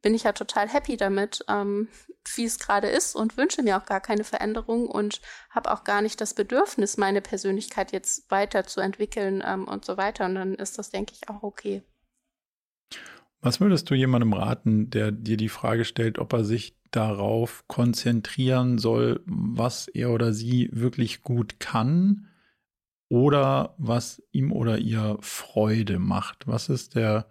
[0.02, 1.86] bin ich ja total happy damit, ähm,
[2.34, 6.02] wie es gerade ist und wünsche mir auch gar keine Veränderung und habe auch gar
[6.02, 10.24] nicht das Bedürfnis, meine Persönlichkeit jetzt weiterzuentwickeln ähm, und so weiter.
[10.24, 11.84] Und dann ist das, denke ich, auch okay.
[13.40, 18.78] Was würdest du jemandem raten, der dir die Frage stellt, ob er sich darauf konzentrieren
[18.78, 22.28] soll, was er oder sie wirklich gut kann
[23.08, 26.46] oder was ihm oder ihr Freude macht?
[26.46, 27.26] Was ist der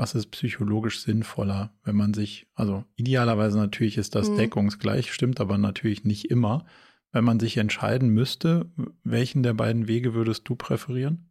[0.00, 4.38] was ist psychologisch sinnvoller, wenn man sich, also idealerweise natürlich ist das mhm.
[4.38, 6.64] deckungsgleich, stimmt aber natürlich nicht immer.
[7.12, 8.70] Wenn man sich entscheiden müsste,
[9.04, 11.30] welchen der beiden Wege würdest du präferieren?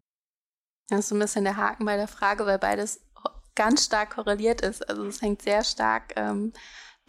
[0.90, 3.02] Das ist so ein bisschen der Haken bei der Frage, weil beides
[3.56, 4.88] ganz stark korreliert ist.
[4.88, 6.54] Also es hängt sehr stark ähm,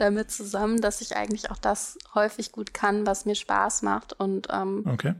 [0.01, 4.13] damit zusammen, dass ich eigentlich auch das häufig gut kann, was mir Spaß macht.
[4.13, 5.15] Und ähm, okay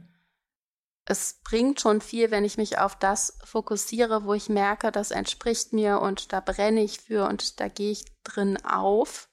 [1.05, 5.73] es bringt schon viel, wenn ich mich auf das fokussiere, wo ich merke, das entspricht
[5.73, 9.29] mir und da brenne ich für und da gehe ich drin auf.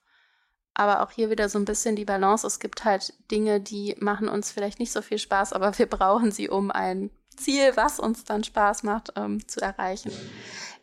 [0.75, 2.47] Aber auch hier wieder so ein bisschen die Balance.
[2.47, 6.33] Es gibt halt Dinge, die machen uns vielleicht nicht so viel Spaß, aber wir brauchen
[6.33, 10.11] sie, um ein Ziel, was uns dann Spaß macht, ähm, zu erreichen.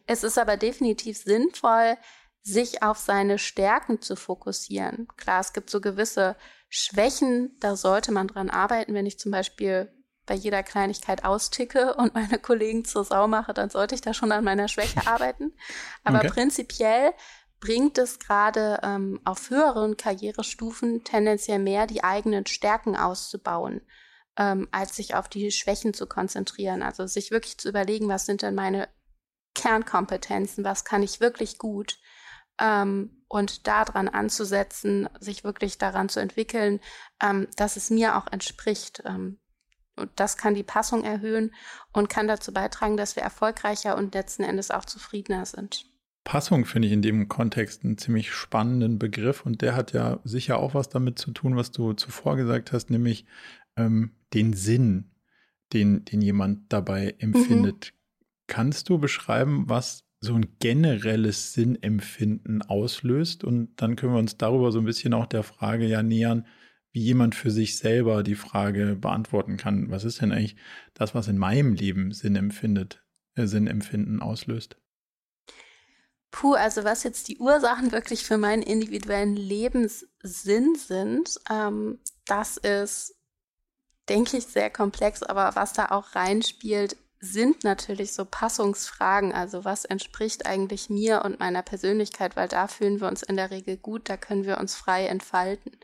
[0.07, 1.97] Es ist aber definitiv sinnvoll,
[2.45, 5.07] sich auf seine Stärken zu fokussieren.
[5.17, 6.35] Klar, es gibt so gewisse
[6.69, 8.93] Schwächen, da sollte man dran arbeiten.
[8.93, 9.91] Wenn ich zum Beispiel
[10.27, 14.31] bei jeder Kleinigkeit austicke und meine Kollegen zur Sau mache, dann sollte ich da schon
[14.31, 15.53] an meiner Schwäche arbeiten.
[16.03, 16.29] Aber okay.
[16.29, 17.13] prinzipiell
[17.59, 23.81] bringt es gerade ähm, auf höheren Karrierestufen tendenziell mehr, die eigenen Stärken auszubauen,
[24.37, 26.83] ähm, als sich auf die Schwächen zu konzentrieren.
[26.83, 28.87] Also sich wirklich zu überlegen, was sind denn meine
[29.55, 31.97] Kernkompetenzen, was kann ich wirklich gut
[32.59, 36.79] ähm, und daran anzusetzen, sich wirklich daran zu entwickeln,
[37.21, 39.03] ähm, dass es mir auch entspricht.
[39.05, 39.39] Ähm,
[39.95, 41.53] und das kann die Passung erhöhen
[41.93, 45.85] und kann dazu beitragen, dass wir erfolgreicher und letzten Endes auch zufriedener sind.
[46.25, 50.57] Passung finde ich in dem Kontext einen ziemlich spannenden Begriff und der hat ja sicher
[50.57, 53.25] auch was damit zu tun, was du zuvor gesagt hast, nämlich
[53.77, 55.11] ähm, den Sinn,
[55.71, 57.91] den, den jemand dabei empfindet.
[57.93, 57.99] Mhm.
[58.47, 63.45] Kannst du beschreiben, was so ein generelles Sinnempfinden auslöst?
[63.45, 66.45] Und dann können wir uns darüber so ein bisschen auch der Frage ja nähern,
[66.91, 70.55] wie jemand für sich selber die Frage beantworten kann, was ist denn eigentlich
[70.93, 73.03] das, was in meinem Leben Sinn empfindet,
[73.35, 74.77] äh, Sinnempfinden auslöst?
[76.31, 83.15] Puh, also was jetzt die Ursachen wirklich für meinen individuellen Lebenssinn sind, ähm, das ist,
[84.09, 89.31] denke ich, sehr komplex, aber was da auch reinspielt, sind natürlich so Passungsfragen.
[89.33, 93.51] Also was entspricht eigentlich mir und meiner Persönlichkeit, weil da fühlen wir uns in der
[93.51, 95.77] Regel gut, da können wir uns frei entfalten.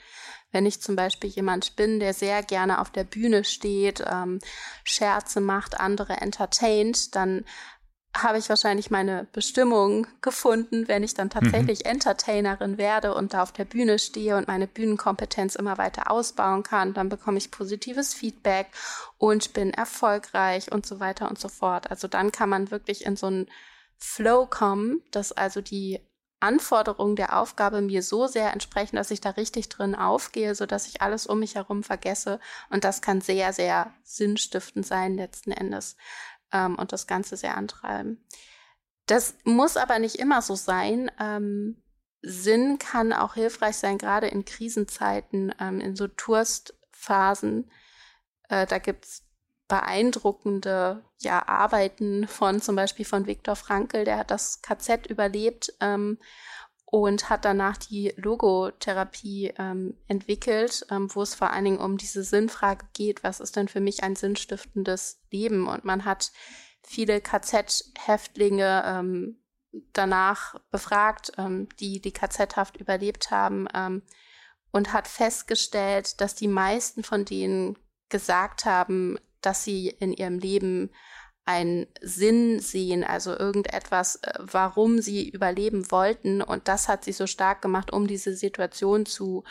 [0.51, 4.39] Wenn ich zum Beispiel jemand bin, der sehr gerne auf der Bühne steht, ähm,
[4.83, 7.45] Scherze macht, andere entertaint, dann
[8.15, 11.31] habe ich wahrscheinlich meine Bestimmung gefunden, wenn ich dann mhm.
[11.31, 11.91] tatsächlich mhm.
[11.91, 16.93] Entertainerin werde und da auf der Bühne stehe und meine Bühnenkompetenz immer weiter ausbauen kann,
[16.93, 18.67] dann bekomme ich positives Feedback
[19.17, 21.89] und bin erfolgreich und so weiter und so fort.
[21.89, 23.49] Also dann kann man wirklich in so einen
[23.97, 25.99] Flow kommen, dass also die
[26.41, 30.87] Anforderungen der Aufgabe mir so sehr entsprechen, dass ich da richtig drin aufgehe, so dass
[30.87, 32.39] ich alles um mich herum vergesse.
[32.71, 35.95] Und das kann sehr, sehr sinnstiftend sein letzten Endes
[36.51, 38.23] ähm, und das Ganze sehr antreiben.
[39.05, 41.11] Das muss aber nicht immer so sein.
[41.19, 41.81] Ähm,
[42.21, 47.69] Sinn kann auch hilfreich sein, gerade in Krisenzeiten, ähm, in so Turstphasen.
[48.49, 49.23] Äh, da gibt's
[49.67, 56.19] beeindruckende ja, Arbeiten von zum Beispiel von Viktor Frankl, der hat das KZ überlebt ähm,
[56.91, 62.21] und hat danach die Logotherapie ähm, entwickelt, ähm, wo es vor allen Dingen um diese
[62.21, 65.67] Sinnfrage geht, was ist denn für mich ein sinnstiftendes Leben?
[65.69, 66.33] Und man hat
[66.83, 69.39] viele KZ-Häftlinge ähm,
[69.93, 74.01] danach befragt, ähm, die die KZ-Haft überlebt haben ähm,
[74.71, 80.91] und hat festgestellt, dass die meisten von denen gesagt haben, dass sie in ihrem Leben
[81.45, 86.41] einen Sinn sehen, also irgendetwas, äh, warum sie überleben wollten.
[86.41, 89.43] Und das hat sie so stark gemacht, um diese Situation zu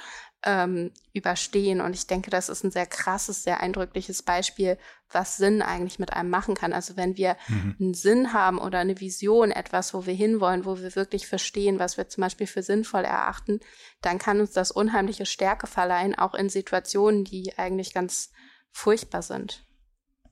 [0.42, 1.80] ähm, überstehen.
[1.80, 4.78] Und ich denke, das ist ein sehr krasses, sehr eindrückliches Beispiel,
[5.10, 6.72] was Sinn eigentlich mit einem machen kann.
[6.72, 7.76] Also wenn wir mhm.
[7.78, 11.96] einen Sinn haben oder eine Vision, etwas, wo wir hinwollen, wo wir wirklich verstehen, was
[11.96, 13.60] wir zum Beispiel für sinnvoll erachten,
[14.00, 18.30] dann kann uns das unheimliche Stärke verleihen, auch in Situationen, die eigentlich ganz
[18.70, 19.66] furchtbar sind.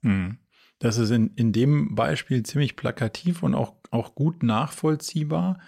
[0.02, 0.38] Hm.
[0.78, 5.58] Das ist in, in dem Beispiel ziemlich plakativ und auch, auch gut nachvollziehbar.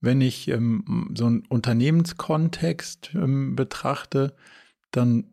[0.00, 4.34] Wenn ich ähm, so einen Unternehmenskontext ähm, betrachte,
[4.90, 5.32] dann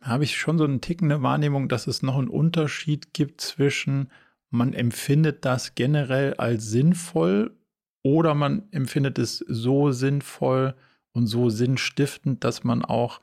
[0.00, 4.10] habe ich schon so eine Wahrnehmung, dass es noch einen Unterschied gibt zwischen,
[4.50, 7.56] man empfindet das generell als sinnvoll
[8.02, 10.74] oder man empfindet es so sinnvoll
[11.12, 13.20] und so sinnstiftend, dass man auch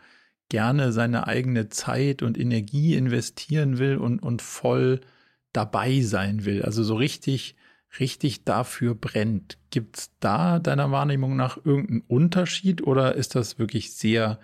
[0.50, 5.02] gerne seine eigene Zeit und Energie investieren will und, und voll
[5.54, 7.56] dabei sein will, also so richtig,
[8.00, 9.58] richtig dafür brennt.
[9.70, 14.40] Gibt es da deiner Wahrnehmung nach irgendeinen Unterschied oder ist das wirklich sehr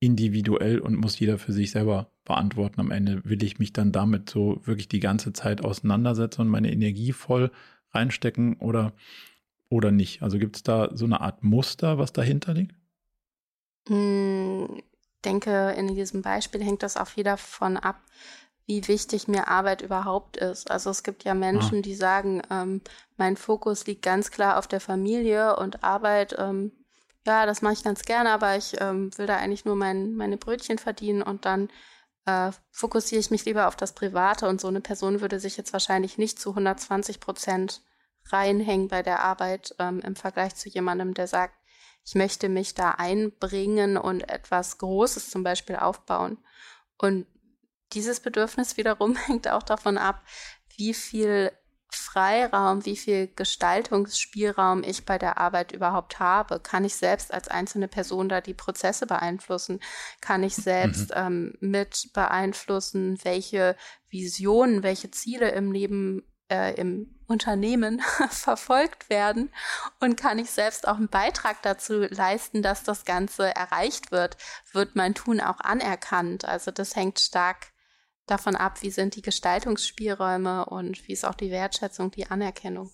[0.00, 2.80] individuell und muss jeder für sich selber beantworten?
[2.80, 6.72] Am Ende will ich mich dann damit so wirklich die ganze Zeit auseinandersetzen und meine
[6.72, 7.50] Energie voll
[7.92, 8.92] reinstecken oder,
[9.68, 10.22] oder nicht?
[10.22, 12.74] Also gibt es da so eine Art Muster, was dahinter liegt?
[13.88, 14.82] Hm,
[15.24, 18.00] denke, in diesem Beispiel hängt das auch wieder davon ab,
[18.66, 20.70] wie wichtig mir Arbeit überhaupt ist.
[20.70, 21.82] Also es gibt ja Menschen, ah.
[21.82, 22.80] die sagen, ähm,
[23.16, 26.72] mein Fokus liegt ganz klar auf der Familie und Arbeit, ähm,
[27.26, 30.36] ja, das mache ich ganz gerne, aber ich ähm, will da eigentlich nur mein, meine
[30.36, 31.68] Brötchen verdienen und dann
[32.24, 35.72] äh, fokussiere ich mich lieber auf das Private und so eine Person würde sich jetzt
[35.72, 37.82] wahrscheinlich nicht zu 120 Prozent
[38.30, 41.54] reinhängen bei der Arbeit ähm, im Vergleich zu jemandem, der sagt,
[42.04, 46.38] ich möchte mich da einbringen und etwas Großes zum Beispiel aufbauen.
[46.98, 47.26] Und
[47.92, 50.22] dieses Bedürfnis wiederum hängt auch davon ab,
[50.76, 51.52] wie viel
[51.96, 56.60] Freiraum, wie viel Gestaltungsspielraum ich bei der Arbeit überhaupt habe.
[56.60, 59.80] Kann ich selbst als einzelne Person da die Prozesse beeinflussen?
[60.20, 61.16] Kann ich selbst mhm.
[61.16, 63.76] ähm, mit beeinflussen, welche
[64.10, 69.52] Visionen, welche Ziele im Leben, äh, im Unternehmen verfolgt werden?
[70.00, 74.36] Und kann ich selbst auch einen Beitrag dazu leisten, dass das Ganze erreicht wird?
[74.72, 76.44] Wird mein Tun auch anerkannt?
[76.44, 77.68] Also das hängt stark
[78.26, 82.90] davon ab, wie sind die Gestaltungsspielräume und wie ist auch die Wertschätzung, die Anerkennung.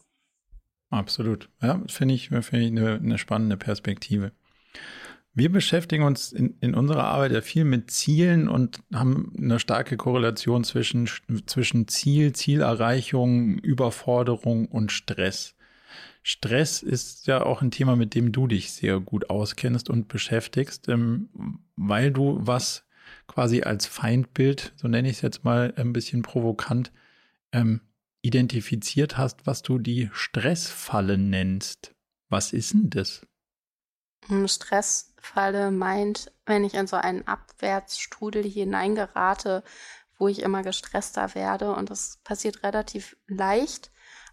[0.90, 1.48] Absolut.
[1.62, 4.32] Ja, finde ich, find ich eine, eine, spannende Perspektive.
[5.32, 9.96] Wir beschäftigen uns in, in unserer Arbeit ja viel mit Zielen und haben eine starke
[9.96, 11.08] Korrelation zwischen,
[11.46, 15.56] zwischen Ziel, Zielerreichung, Überforderung und Stress.
[16.22, 20.88] Stress ist ja auch ein Thema, mit dem du dich sehr gut auskennst und beschäftigst,
[20.88, 21.30] ähm,
[21.74, 22.84] weil du was
[23.26, 26.92] quasi als Feindbild, so nenne ich es jetzt mal ein bisschen provokant,
[27.52, 27.80] ähm,
[28.22, 31.94] identifiziert hast, was du die Stressfalle nennst.
[32.28, 33.26] Was ist denn das?
[34.26, 39.64] Hm, Stressfalle meint, wenn ich in so einen Abwärtsstrudel hineingerate,
[40.18, 43.90] wo ich immer gestresster werde und das passiert relativ leicht.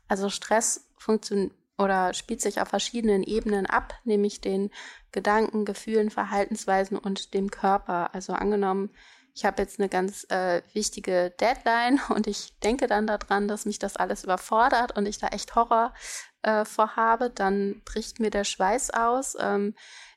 [0.08, 4.70] Also Stress funktioniert oder spielt sich auf verschiedenen Ebenen ab, nämlich den
[5.12, 8.13] Gedanken, Gefühlen, Verhaltensweisen und dem Körper.
[8.13, 8.92] Also angenommen,
[9.34, 13.80] ich habe jetzt eine ganz äh, wichtige Deadline und ich denke dann daran, dass mich
[13.80, 15.94] das alles überfordert und ich da echt Horror
[16.42, 19.38] äh, vorhabe, dann bricht mir der Schweiß aus.
[19.39, 19.74] Ähm,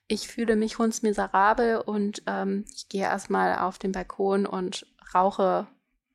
[0.09, 5.69] ich fühle mich hundsmiserabel und ähm, ich gehe erstmal auf den Balkon und rauche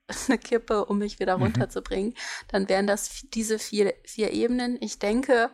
[0.27, 1.43] eine Kippe, um mich wieder mhm.
[1.43, 2.13] runterzubringen.
[2.47, 4.77] Dann wären das diese vier, vier Ebenen.
[4.81, 5.49] Ich denke,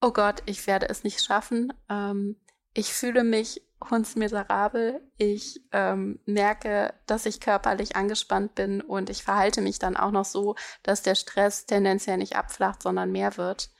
[0.00, 1.72] oh Gott, ich werde es nicht schaffen.
[1.88, 2.36] Ähm,
[2.74, 5.00] ich fühle mich hundsmiserabel.
[5.18, 10.24] Ich ähm, merke, dass ich körperlich angespannt bin und ich verhalte mich dann auch noch
[10.24, 13.70] so, dass der Stress tendenziell nicht abflacht, sondern mehr wird.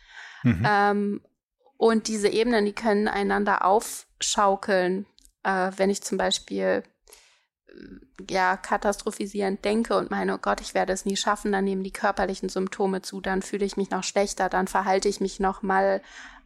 [0.42, 0.66] Mhm.
[0.66, 1.20] Ähm,
[1.76, 5.06] und diese Ebenen, die können einander aufschaukeln.
[5.42, 6.82] Äh, wenn ich zum Beispiel
[8.28, 11.92] ja, katastrophisierend denke und meine, oh Gott, ich werde es nie schaffen, dann nehmen die
[11.92, 16.02] körperlichen Symptome zu, dann fühle ich mich noch schlechter, dann verhalte ich mich noch mal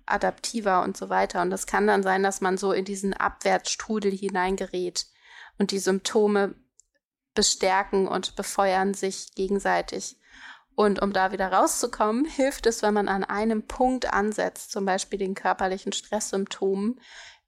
[0.07, 1.43] adaptiver und so weiter.
[1.43, 5.07] Und das kann dann sein, dass man so in diesen Abwärtsstrudel hineingerät
[5.59, 6.55] und die Symptome
[7.35, 10.17] bestärken und befeuern sich gegenseitig.
[10.75, 15.19] Und um da wieder rauszukommen, hilft es, wenn man an einem Punkt ansetzt, zum Beispiel
[15.19, 17.01] den körperlichen Stresssymptomen.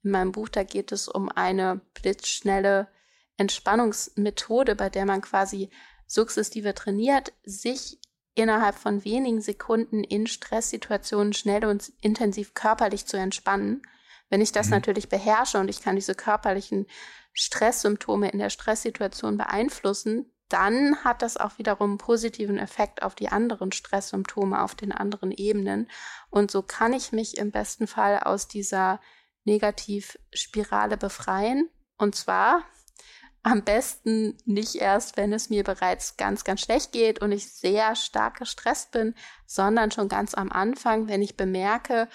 [0.05, 2.89] In meinem Buch, da geht es um eine blitzschnelle
[3.37, 5.71] Entspannungsmethode, bei der man quasi
[6.07, 7.99] sukzessive trainiert, sich
[8.35, 13.83] innerhalb von wenigen Sekunden in Stresssituationen schnell und intensiv körperlich zu entspannen.
[14.31, 14.73] Wenn ich das mhm.
[14.73, 16.87] natürlich beherrsche und ich kann diese körperlichen
[17.35, 23.29] Stresssymptome in der Stresssituation beeinflussen, dann hat das auch wiederum einen positiven Effekt auf die
[23.29, 25.89] anderen Stresssymptome auf den anderen Ebenen.
[26.29, 29.01] Und so kann ich mich im besten Fall aus dieser
[29.45, 31.71] Negativspirale befreien.
[31.97, 32.65] Und zwar
[33.43, 37.97] am besten nicht erst, wenn es mir bereits ganz, ganz schlecht geht und ich sehr
[37.97, 39.15] stark gestresst bin,
[39.47, 42.09] sondern schon ganz am Anfang, wenn ich bemerke,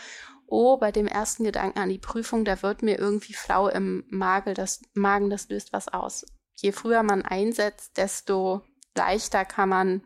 [0.48, 4.54] oh, bei dem ersten Gedanken an die Prüfung, da wird mir irgendwie flau im Magen,
[4.54, 6.26] das, Magen, das löst was aus.
[6.56, 8.62] Je früher man einsetzt, desto
[8.96, 10.02] leichter kann man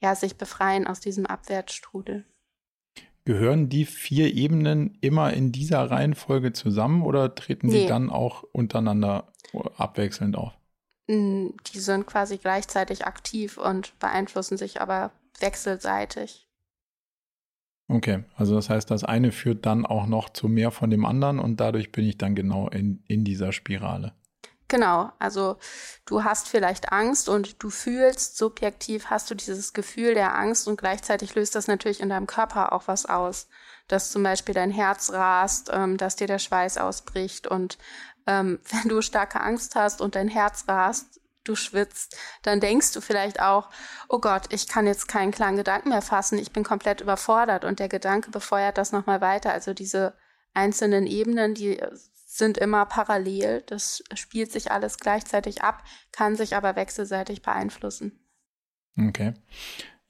[0.00, 2.24] ja sich befreien aus diesem Abwärtsstrudel.
[3.24, 7.82] Gehören die vier Ebenen immer in dieser Reihenfolge zusammen oder treten nee.
[7.82, 9.32] sie dann auch untereinander
[9.76, 10.58] abwechselnd auf?
[11.12, 16.48] Die sind quasi gleichzeitig aktiv und beeinflussen sich aber wechselseitig.
[17.88, 21.38] Okay, also das heißt, das eine führt dann auch noch zu mehr von dem anderen
[21.38, 24.14] und dadurch bin ich dann genau in, in dieser Spirale.
[24.72, 25.58] Genau, also
[26.06, 30.78] du hast vielleicht Angst und du fühlst subjektiv, hast du dieses Gefühl der Angst und
[30.78, 33.48] gleichzeitig löst das natürlich in deinem Körper auch was aus.
[33.88, 37.76] Dass zum Beispiel dein Herz rast, ähm, dass dir der Schweiß ausbricht und
[38.26, 43.00] ähm, wenn du starke Angst hast und dein Herz rast, du schwitzt, dann denkst du
[43.00, 43.68] vielleicht auch,
[44.08, 47.80] oh Gott, ich kann jetzt keinen klaren Gedanken mehr fassen, ich bin komplett überfordert und
[47.80, 49.52] der Gedanke befeuert das nochmal weiter.
[49.52, 50.14] Also diese
[50.54, 51.80] einzelnen Ebenen, die
[52.26, 55.82] sind immer parallel, das spielt sich alles gleichzeitig ab,
[56.12, 58.20] kann sich aber wechselseitig beeinflussen.
[58.98, 59.34] Okay.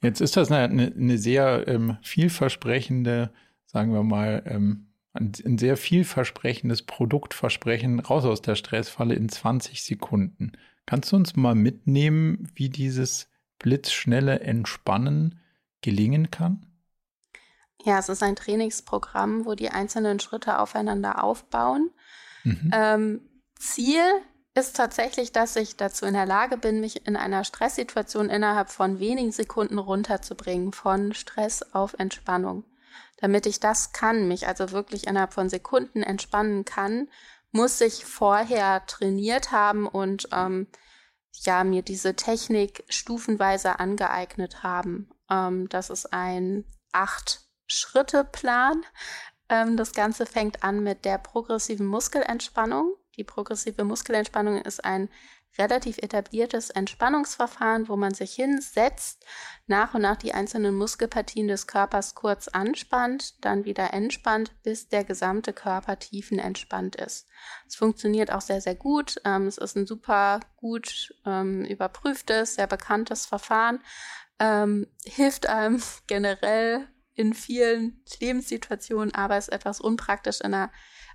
[0.01, 3.33] Jetzt ist das eine, eine sehr ähm, vielversprechende,
[3.65, 10.53] sagen wir mal, ähm, ein, sehr vielversprechendes Produktversprechen raus aus der Stressfalle in 20 Sekunden.
[10.85, 15.39] Kannst du uns mal mitnehmen, wie dieses blitzschnelle Entspannen
[15.81, 16.65] gelingen kann?
[17.83, 21.91] Ja, es ist ein Trainingsprogramm, wo die einzelnen Schritte aufeinander aufbauen.
[22.43, 22.71] Mhm.
[22.73, 23.21] Ähm,
[23.59, 24.01] Ziel
[24.55, 28.99] ist tatsächlich, dass ich dazu in der Lage bin, mich in einer Stresssituation innerhalb von
[28.99, 32.63] wenigen Sekunden runterzubringen, von Stress auf Entspannung.
[33.23, 37.07] Damit ich das kann, mich also wirklich innerhalb von Sekunden entspannen kann,
[37.53, 40.67] muss ich vorher trainiert haben und ähm,
[41.31, 45.09] ja mir diese Technik stufenweise angeeignet haben.
[45.29, 48.83] Ähm, das ist ein acht Schritte Plan.
[49.47, 52.93] Ähm, das Ganze fängt an mit der progressiven Muskelentspannung.
[53.15, 55.07] Die progressive Muskelentspannung ist ein
[55.57, 59.25] relativ etabliertes Entspannungsverfahren, wo man sich hinsetzt,
[59.67, 65.03] nach und nach die einzelnen Muskelpartien des Körpers kurz anspannt, dann wieder entspannt, bis der
[65.03, 67.27] gesamte Körper tiefenentspannt ist.
[67.67, 69.21] Es funktioniert auch sehr, sehr gut.
[69.25, 73.79] Ähm, es ist ein super gut ähm, überprüftes, sehr bekanntes Verfahren.
[74.39, 80.71] Ähm, hilft einem generell in vielen Lebenssituationen, aber ist etwas unpraktisch in einer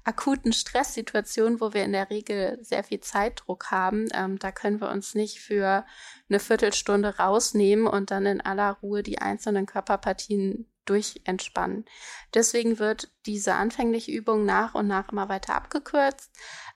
[0.08, 4.08] akuten Stresssituation, wo wir in der Regel sehr viel Zeitdruck haben.
[4.14, 5.84] Ähm, da können wir uns nicht für
[6.30, 11.84] eine Viertelstunde rausnehmen und dann in aller Ruhe die einzelnen Körperpartien durchentspannen.
[12.32, 16.30] Deswegen wird diese anfängliche Übung nach und nach immer weiter abgekürzt.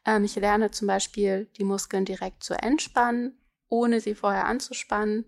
[0.04, 5.24] Ähm, ich lerne zum Beispiel, die Muskeln direkt zu entspannen, ohne sie vorher anzuspannen.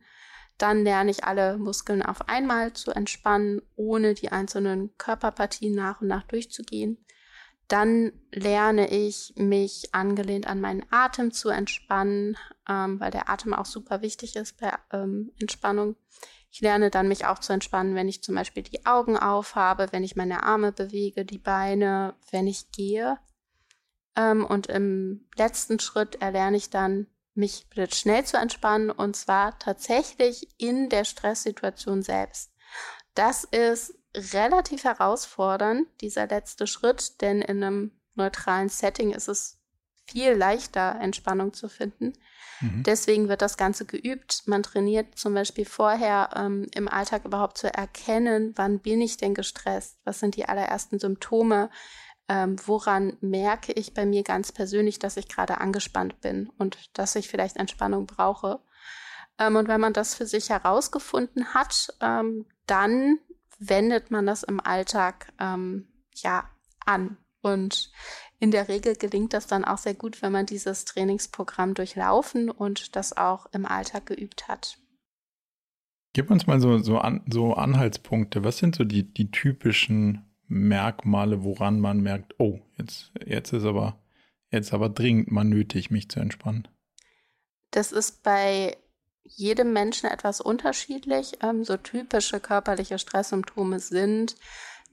[0.58, 6.08] Dann lerne ich alle Muskeln auf einmal zu entspannen, ohne die einzelnen Körperpartien nach und
[6.08, 6.98] nach durchzugehen.
[7.68, 12.36] Dann lerne ich mich angelehnt an meinen Atem zu entspannen,
[12.68, 15.96] ähm, weil der Atem auch super wichtig ist bei ähm, Entspannung.
[16.50, 20.04] Ich lerne dann mich auch zu entspannen, wenn ich zum Beispiel die Augen aufhabe, wenn
[20.04, 23.18] ich meine Arme bewege, die Beine, wenn ich gehe.
[24.14, 30.48] Ähm, und im letzten Schritt erlerne ich dann mich schnell zu entspannen und zwar tatsächlich
[30.58, 32.53] in der Stresssituation selbst.
[33.14, 39.60] Das ist relativ herausfordernd, dieser letzte Schritt, denn in einem neutralen Setting ist es
[40.06, 42.12] viel leichter, Entspannung zu finden.
[42.60, 42.82] Mhm.
[42.84, 44.42] Deswegen wird das Ganze geübt.
[44.46, 49.34] Man trainiert zum Beispiel vorher ähm, im Alltag überhaupt zu erkennen, wann bin ich denn
[49.34, 49.98] gestresst?
[50.04, 51.70] Was sind die allerersten Symptome?
[52.28, 57.16] ähm, woran merke ich bei mir ganz persönlich, dass ich gerade angespannt bin und dass
[57.16, 58.60] ich vielleicht Entspannung brauche.
[59.38, 63.18] Ähm, und wenn man das für sich herausgefunden hat, ähm, dann
[63.58, 66.48] wendet man das im Alltag ähm, ja
[66.84, 67.16] an.
[67.40, 67.92] Und
[68.38, 72.96] in der Regel gelingt das dann auch sehr gut, wenn man dieses Trainingsprogramm durchlaufen und
[72.96, 74.78] das auch im Alltag geübt hat.
[76.12, 78.44] Gib uns mal so, so, an, so Anhaltspunkte.
[78.44, 83.98] Was sind so die, die typischen Merkmale, woran man merkt, oh, jetzt, jetzt ist aber,
[84.50, 86.68] jetzt aber dringend mal nötig, mich zu entspannen?
[87.72, 88.76] Das ist bei
[89.24, 91.38] jedem Menschen etwas unterschiedlich.
[91.42, 94.36] Ähm, so typische körperliche Stresssymptome sind,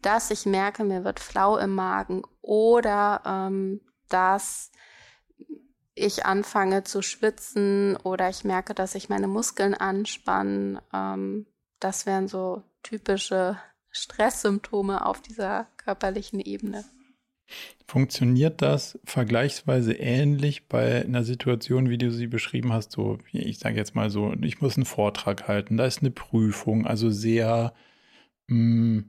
[0.02, 4.72] dass ich merke, mir wird flau im Magen oder ähm, dass
[5.94, 10.80] ich anfange zu schwitzen oder ich merke, dass sich meine Muskeln anspannen.
[10.94, 11.46] Ähm,
[11.80, 13.60] das wären so typische
[13.92, 16.86] Stresssymptome auf dieser körperlichen Ebene.
[17.88, 22.92] Funktioniert das vergleichsweise ähnlich bei einer Situation, wie du sie beschrieben hast?
[22.92, 26.88] So, ich sage jetzt mal so, ich muss einen Vortrag halten, da ist eine Prüfung,
[26.88, 27.74] also sehr,
[28.48, 29.06] mh, mm,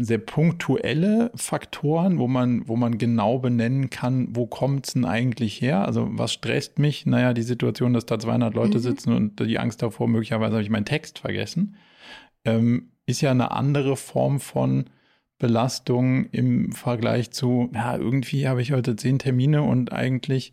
[0.00, 5.62] sehr punktuelle Faktoren, wo man, wo man genau benennen kann, wo kommt es denn eigentlich
[5.62, 5.86] her?
[5.86, 7.06] Also was stresst mich?
[7.06, 8.82] Naja, die Situation, dass da 200 Leute mhm.
[8.82, 11.76] sitzen und die Angst davor, möglicherweise habe ich meinen Text vergessen.
[12.44, 14.90] Ähm, ist ja eine andere Form von
[15.38, 20.52] Belastung im Vergleich zu, ja, irgendwie habe ich heute zehn Termine und eigentlich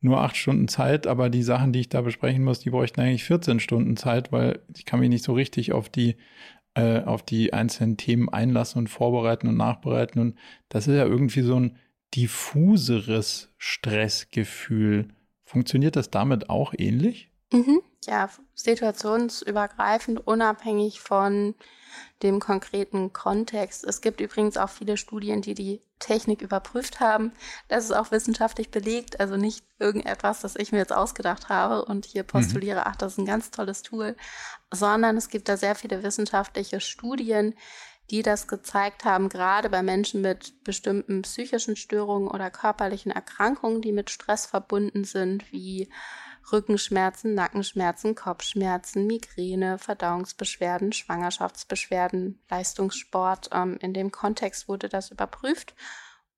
[0.00, 3.24] nur acht Stunden Zeit, aber die Sachen, die ich da besprechen muss, die bräuchten eigentlich
[3.24, 6.16] 14 Stunden Zeit, weil ich kann mich nicht so richtig auf die
[6.74, 10.20] äh, auf die einzelnen Themen einlassen und vorbereiten und nachbereiten.
[10.20, 10.38] Und
[10.70, 11.76] das ist ja irgendwie so ein
[12.14, 15.08] diffuseres Stressgefühl.
[15.44, 17.30] Funktioniert das damit auch ähnlich?
[17.52, 17.82] Mhm.
[18.06, 21.54] Ja, situationsübergreifend, unabhängig von
[22.22, 23.84] dem konkreten Kontext.
[23.84, 27.32] Es gibt übrigens auch viele Studien, die die Technik überprüft haben.
[27.68, 32.04] Das ist auch wissenschaftlich belegt, also nicht irgendetwas, das ich mir jetzt ausgedacht habe und
[32.04, 32.86] hier postuliere, mhm.
[32.86, 34.16] ach, das ist ein ganz tolles Tool,
[34.70, 37.54] sondern es gibt da sehr viele wissenschaftliche Studien,
[38.10, 43.92] die das gezeigt haben, gerade bei Menschen mit bestimmten psychischen Störungen oder körperlichen Erkrankungen, die
[43.92, 45.88] mit Stress verbunden sind, wie
[46.50, 53.50] Rückenschmerzen, Nackenschmerzen, Kopfschmerzen, Migräne, Verdauungsbeschwerden, Schwangerschaftsbeschwerden, Leistungssport.
[53.52, 55.74] Ähm, in dem Kontext wurde das überprüft.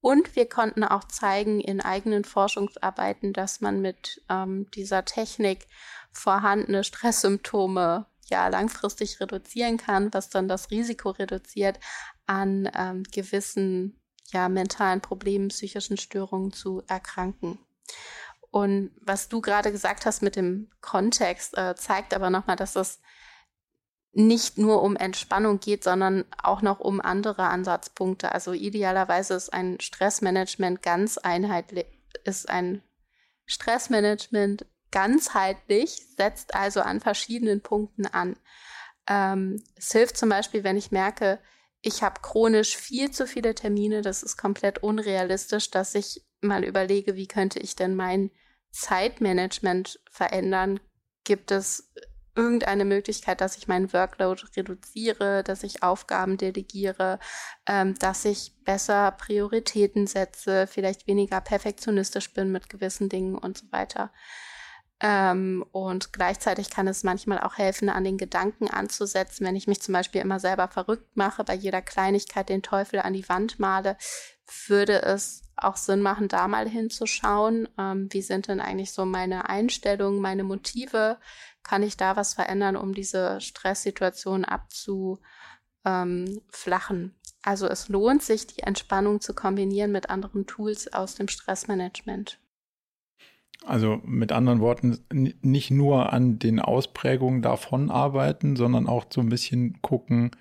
[0.00, 5.66] Und wir konnten auch zeigen in eigenen Forschungsarbeiten, dass man mit ähm, dieser Technik
[6.12, 11.80] vorhandene Stresssymptome ja langfristig reduzieren kann, was dann das Risiko reduziert,
[12.26, 13.98] an ähm, gewissen
[14.32, 17.58] ja mentalen Problemen, psychischen Störungen zu erkranken.
[18.54, 23.00] Und was du gerade gesagt hast mit dem Kontext, äh, zeigt aber nochmal, dass es
[24.12, 28.30] nicht nur um Entspannung geht, sondern auch noch um andere Ansatzpunkte.
[28.30, 31.86] Also idealerweise ist ein Stressmanagement ganz einheitlich,
[32.22, 32.80] ist ein
[33.44, 38.36] Stressmanagement ganzheitlich, setzt also an verschiedenen Punkten an.
[39.08, 41.40] Ähm, es hilft zum Beispiel, wenn ich merke,
[41.82, 47.16] ich habe chronisch viel zu viele Termine, das ist komplett unrealistisch, dass ich mal überlege,
[47.16, 48.30] wie könnte ich denn mein
[48.74, 50.80] Zeitmanagement verändern?
[51.24, 51.92] Gibt es
[52.36, 57.20] irgendeine Möglichkeit, dass ich meinen Workload reduziere, dass ich Aufgaben delegiere,
[57.66, 63.70] ähm, dass ich besser Prioritäten setze, vielleicht weniger perfektionistisch bin mit gewissen Dingen und so
[63.70, 64.10] weiter.
[65.00, 69.80] Ähm, und gleichzeitig kann es manchmal auch helfen, an den Gedanken anzusetzen, wenn ich mich
[69.80, 73.96] zum Beispiel immer selber verrückt mache, bei jeder Kleinigkeit den Teufel an die Wand male,
[74.66, 79.48] würde es auch Sinn machen, da mal hinzuschauen, ähm, wie sind denn eigentlich so meine
[79.48, 81.18] Einstellungen, meine Motive,
[81.62, 85.20] kann ich da was verändern, um diese Stresssituation abzuflachen.
[87.42, 92.38] Also es lohnt sich, die Entspannung zu kombinieren mit anderen Tools aus dem Stressmanagement.
[93.64, 99.30] Also mit anderen Worten, nicht nur an den Ausprägungen davon arbeiten, sondern auch so ein
[99.30, 100.32] bisschen gucken,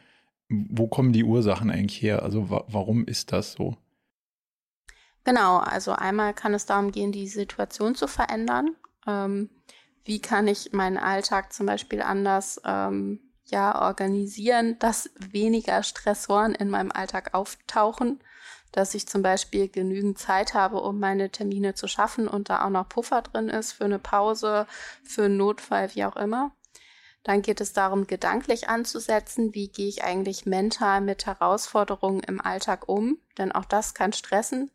[0.49, 2.23] wo kommen die Ursachen eigentlich her?
[2.23, 3.77] Also wa warum ist das so?
[5.23, 8.75] Genau, also einmal kann es darum gehen, die Situation zu verändern.
[9.07, 9.49] Ähm,
[10.03, 16.69] wie kann ich meinen Alltag zum Beispiel anders ähm, ja, organisieren, dass weniger Stressoren in
[16.69, 18.19] meinem Alltag auftauchen,
[18.71, 22.69] dass ich zum Beispiel genügend Zeit habe, um meine Termine zu schaffen und da auch
[22.69, 24.67] noch Puffer drin ist für eine Pause,
[25.03, 26.51] für einen Notfall, wie auch immer.
[27.23, 32.89] Dann geht es darum, gedanklich anzusetzen, wie gehe ich eigentlich mental mit Herausforderungen im Alltag
[32.89, 34.71] um, denn auch das kann stressen.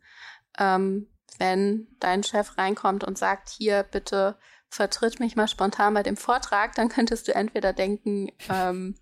[0.59, 1.07] Ähm,
[1.37, 4.37] wenn dein Chef reinkommt und sagt, hier bitte
[4.69, 8.95] vertritt mich mal spontan bei dem Vortrag, dann könntest du entweder denken, ähm,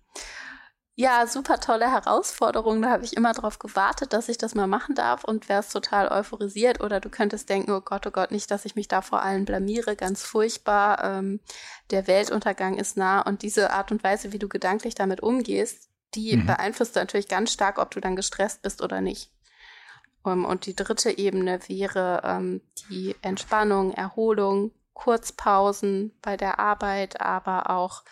[1.00, 4.96] ja, super tolle Herausforderung, da habe ich immer darauf gewartet, dass ich das mal machen
[4.96, 6.80] darf und wärst total euphorisiert.
[6.80, 9.44] Oder du könntest denken, oh Gott, oh Gott, nicht, dass ich mich da vor allen
[9.44, 11.38] blamiere, ganz furchtbar, ähm,
[11.92, 13.20] der Weltuntergang ist nah.
[13.20, 16.46] Und diese Art und Weise, wie du gedanklich damit umgehst, die mhm.
[16.46, 19.30] beeinflusst natürlich ganz stark, ob du dann gestresst bist oder nicht.
[20.44, 28.02] Und die dritte Ebene wäre ähm, die Entspannung, Erholung, Kurzpausen bei der Arbeit, aber auch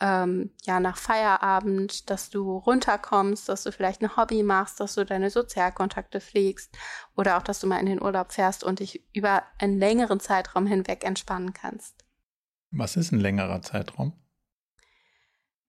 [0.00, 5.04] ähm, ja nach Feierabend, dass du runterkommst, dass du vielleicht ein Hobby machst, dass du
[5.04, 6.76] deine Sozialkontakte pflegst
[7.16, 10.66] oder auch, dass du mal in den Urlaub fährst und dich über einen längeren Zeitraum
[10.66, 12.04] hinweg entspannen kannst.
[12.70, 14.12] Was ist ein längerer Zeitraum?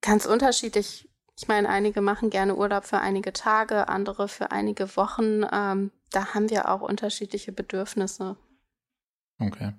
[0.01, 1.06] Ganz unterschiedlich.
[1.39, 5.43] Ich meine, einige machen gerne Urlaub für einige Tage, andere für einige Wochen.
[5.51, 8.37] Ähm, da haben wir auch unterschiedliche Bedürfnisse.
[9.37, 9.73] Okay.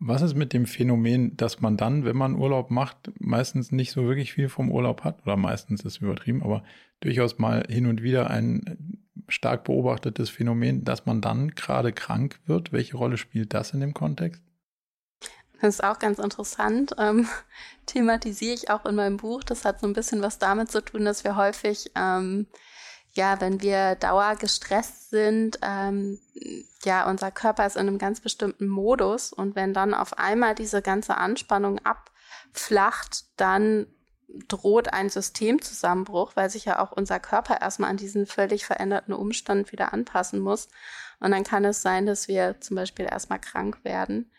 [0.00, 4.04] Was ist mit dem Phänomen, dass man dann, wenn man Urlaub macht, meistens nicht so
[4.04, 5.22] wirklich viel vom Urlaub hat?
[5.22, 6.64] Oder meistens ist übertrieben, aber
[7.00, 12.72] durchaus mal hin und wieder ein stark beobachtetes Phänomen, dass man dann gerade krank wird.
[12.72, 14.42] Welche Rolle spielt das in dem Kontext?
[15.60, 16.94] Das ist auch ganz interessant.
[16.98, 17.28] Ähm,
[17.86, 19.44] thematisiere ich auch in meinem Buch.
[19.44, 22.46] Das hat so ein bisschen was damit zu tun, dass wir häufig ähm,
[23.12, 26.20] ja, wenn wir dauergestresst sind, ähm,
[26.84, 30.80] ja, unser Körper ist in einem ganz bestimmten Modus und wenn dann auf einmal diese
[30.80, 33.86] ganze Anspannung abflacht, dann
[34.46, 39.72] droht ein Systemzusammenbruch, weil sich ja auch unser Körper erstmal an diesen völlig veränderten Umstand
[39.72, 40.68] wieder anpassen muss.
[41.18, 44.30] Und dann kann es sein, dass wir zum Beispiel erstmal krank werden.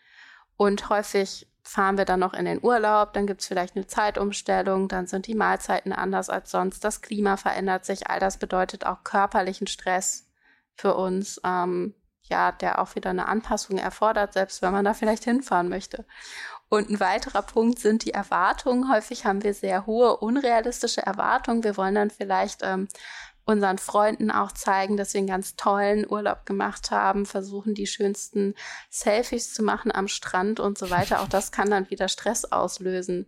[0.56, 4.88] Und häufig fahren wir dann noch in den Urlaub, dann gibt es vielleicht eine Zeitumstellung,
[4.88, 9.04] dann sind die Mahlzeiten anders als sonst, das Klima verändert sich, all das bedeutet auch
[9.04, 10.28] körperlichen Stress
[10.74, 11.94] für uns, ähm,
[12.24, 16.04] ja, der auch wieder eine Anpassung erfordert, selbst wenn man da vielleicht hinfahren möchte.
[16.68, 18.90] Und ein weiterer Punkt sind die Erwartungen.
[18.90, 21.64] Häufig haben wir sehr hohe, unrealistische Erwartungen.
[21.64, 22.88] Wir wollen dann vielleicht ähm,
[23.44, 28.54] unseren Freunden auch zeigen, dass wir einen ganz tollen Urlaub gemacht haben, versuchen die schönsten
[28.88, 31.20] Selfies zu machen am Strand und so weiter.
[31.20, 33.26] Auch das kann dann wieder Stress auslösen.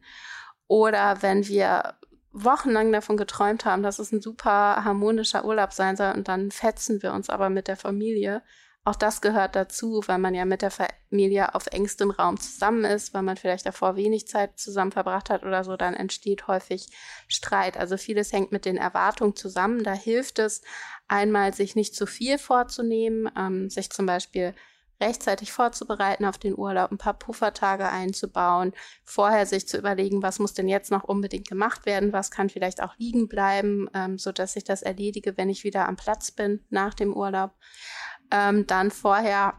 [0.69, 1.95] Oder wenn wir
[2.33, 7.03] wochenlang davon geträumt haben, dass es ein super harmonischer Urlaub sein soll und dann fetzen
[7.03, 8.43] wir uns aber mit der Familie,
[8.85, 13.15] auch das gehört dazu, weil man ja mit der Familie auf engstem Raum zusammen ist,
[13.15, 16.89] weil man vielleicht davor wenig Zeit zusammen verbracht hat oder so, dann entsteht häufig
[17.27, 17.79] Streit.
[17.79, 19.83] Also vieles hängt mit den Erwartungen zusammen.
[19.85, 20.61] Da hilft es
[21.09, 24.55] einmal, sich nicht zu viel vorzunehmen, ähm, sich zum Beispiel
[25.01, 28.73] rechtzeitig vorzubereiten auf den Urlaub, ein paar Puffertage einzubauen,
[29.03, 32.83] vorher sich zu überlegen, was muss denn jetzt noch unbedingt gemacht werden, was kann vielleicht
[32.83, 36.65] auch liegen bleiben, ähm, so dass ich das erledige, wenn ich wieder am Platz bin
[36.71, 37.53] nach dem Urlaub
[38.31, 39.55] ähm, dann vorher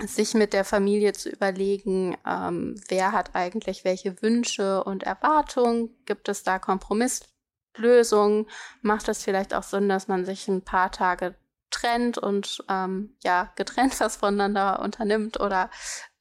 [0.00, 6.28] sich mit der Familie zu überlegen, ähm, wer hat eigentlich welche Wünsche und Erwartungen, gibt
[6.28, 8.46] es da Kompromisslösungen,
[8.80, 11.34] macht es vielleicht auch Sinn, dass man sich ein paar Tage
[11.70, 15.70] trennt und ähm, ja getrennt was voneinander unternimmt oder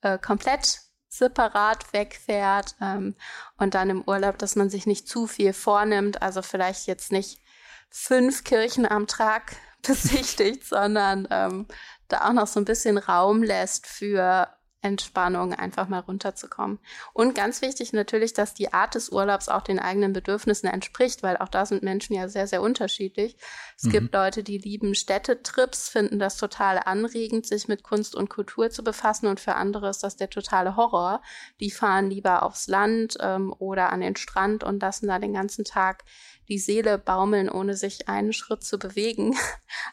[0.01, 3.15] äh, komplett separat wegfährt ähm,
[3.57, 7.41] und dann im Urlaub, dass man sich nicht zu viel vornimmt, also vielleicht jetzt nicht
[7.89, 9.57] fünf Kirchen am Tag
[9.87, 11.67] besichtigt, sondern ähm,
[12.07, 14.47] da auch noch so ein bisschen Raum lässt für
[14.83, 16.79] Entspannung, einfach mal runterzukommen.
[17.13, 21.37] Und ganz wichtig natürlich, dass die Art des Urlaubs auch den eigenen Bedürfnissen entspricht, weil
[21.37, 23.37] auch da sind Menschen ja sehr, sehr unterschiedlich.
[23.77, 23.91] Es mhm.
[23.91, 28.83] gibt Leute, die lieben Städtetrips, finden das total anregend, sich mit Kunst und Kultur zu
[28.83, 31.21] befassen und für andere ist das der totale Horror.
[31.59, 35.63] Die fahren lieber aufs Land ähm, oder an den Strand und lassen da den ganzen
[35.63, 36.03] Tag
[36.51, 39.35] die Seele baumeln, ohne sich einen Schritt zu bewegen.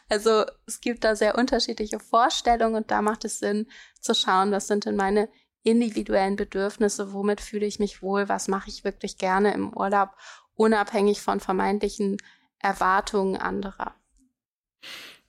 [0.09, 3.67] Also es gibt da sehr unterschiedliche Vorstellungen und da macht es Sinn
[4.01, 5.29] zu schauen, was sind denn meine
[5.63, 10.09] individuellen Bedürfnisse, womit fühle ich mich wohl, was mache ich wirklich gerne im Urlaub,
[10.55, 12.17] unabhängig von vermeintlichen
[12.57, 13.95] Erwartungen anderer.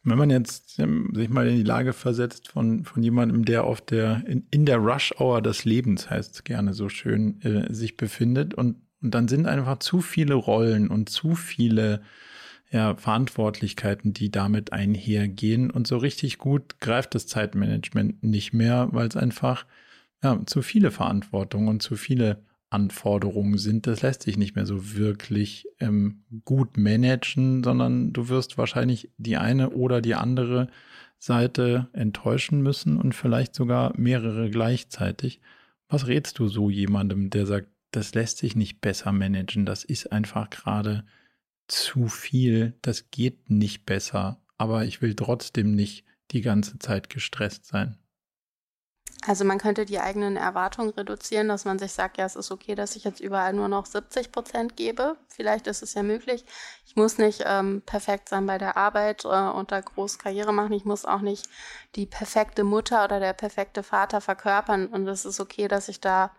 [0.03, 3.83] Wenn man jetzt ähm, sich mal in die Lage versetzt von, von jemandem, der auf
[3.83, 8.83] der, in, in der Rush-Hour des Lebens heißt gerne so schön, äh, sich befindet und
[9.03, 12.03] und dann sind einfach zu viele Rollen und zu viele
[12.71, 15.71] ja, Verantwortlichkeiten, die damit einhergehen.
[15.71, 19.67] Und so richtig gut greift das Zeitmanagement nicht mehr, weil es einfach
[20.23, 23.87] ja, zu viele Verantwortungen und zu viele Anforderungen sind.
[23.87, 29.37] Das lässt sich nicht mehr so wirklich ähm, gut managen, sondern du wirst wahrscheinlich die
[29.37, 30.69] eine oder die andere
[31.19, 35.41] Seite enttäuschen müssen und vielleicht sogar mehrere gleichzeitig.
[35.89, 39.67] Was rätst du so jemandem, der sagt, das lässt sich nicht besser managen.
[39.67, 41.05] Das ist einfach gerade
[41.69, 42.79] zu viel.
[42.83, 44.41] Das geht nicht besser.
[44.59, 47.97] Aber ich will trotzdem nicht die ganze Zeit gestresst sein.
[49.27, 52.75] Also man könnte die eigenen Erwartungen reduzieren, dass man sich sagt, ja, es ist okay,
[52.75, 55.17] dass ich jetzt überall nur noch 70 Prozent gebe.
[55.29, 56.45] Vielleicht ist es ja möglich.
[56.87, 60.73] Ich muss nicht ähm, perfekt sein bei der Arbeit äh, und da groß Karriere machen.
[60.73, 61.49] Ich muss auch nicht
[61.97, 64.87] die perfekte Mutter oder der perfekte Vater verkörpern.
[64.87, 66.33] Und es ist okay, dass ich da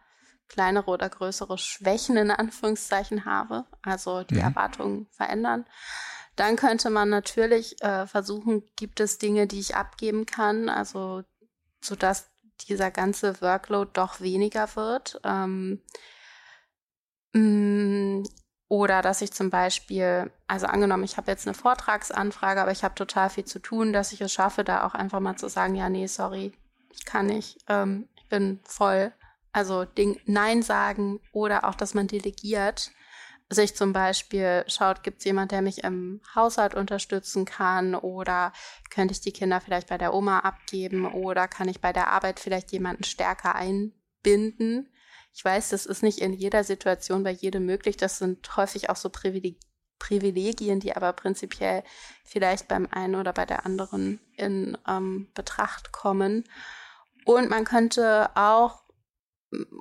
[0.51, 4.41] kleinere oder größere Schwächen in Anführungszeichen habe, also die mhm.
[4.41, 5.65] Erwartungen verändern.
[6.35, 11.23] Dann könnte man natürlich äh, versuchen, gibt es Dinge, die ich abgeben kann, also
[11.81, 12.29] so dass
[12.67, 15.21] dieser ganze Workload doch weniger wird.
[15.23, 15.81] Ähm,
[17.33, 18.23] mm,
[18.67, 22.95] oder dass ich zum Beispiel, also angenommen, ich habe jetzt eine Vortragsanfrage, aber ich habe
[22.95, 25.89] total viel zu tun, dass ich es schaffe, da auch einfach mal zu sagen, ja,
[25.89, 26.53] nee, sorry,
[26.89, 29.13] ich kann nicht, ähm, ich bin voll
[29.51, 32.91] also Ding Nein sagen oder auch, dass man delegiert.
[33.49, 38.53] Sich zum Beispiel schaut, gibt es jemand, der mich im Haushalt unterstützen kann oder
[38.89, 42.39] könnte ich die Kinder vielleicht bei der Oma abgeben oder kann ich bei der Arbeit
[42.39, 44.89] vielleicht jemanden stärker einbinden.
[45.33, 47.97] Ich weiß, das ist nicht in jeder Situation bei jedem möglich.
[47.97, 49.59] Das sind häufig auch so Privileg
[49.99, 51.83] Privilegien, die aber prinzipiell
[52.23, 56.43] vielleicht beim einen oder bei der anderen in ähm, Betracht kommen.
[57.23, 58.81] Und man könnte auch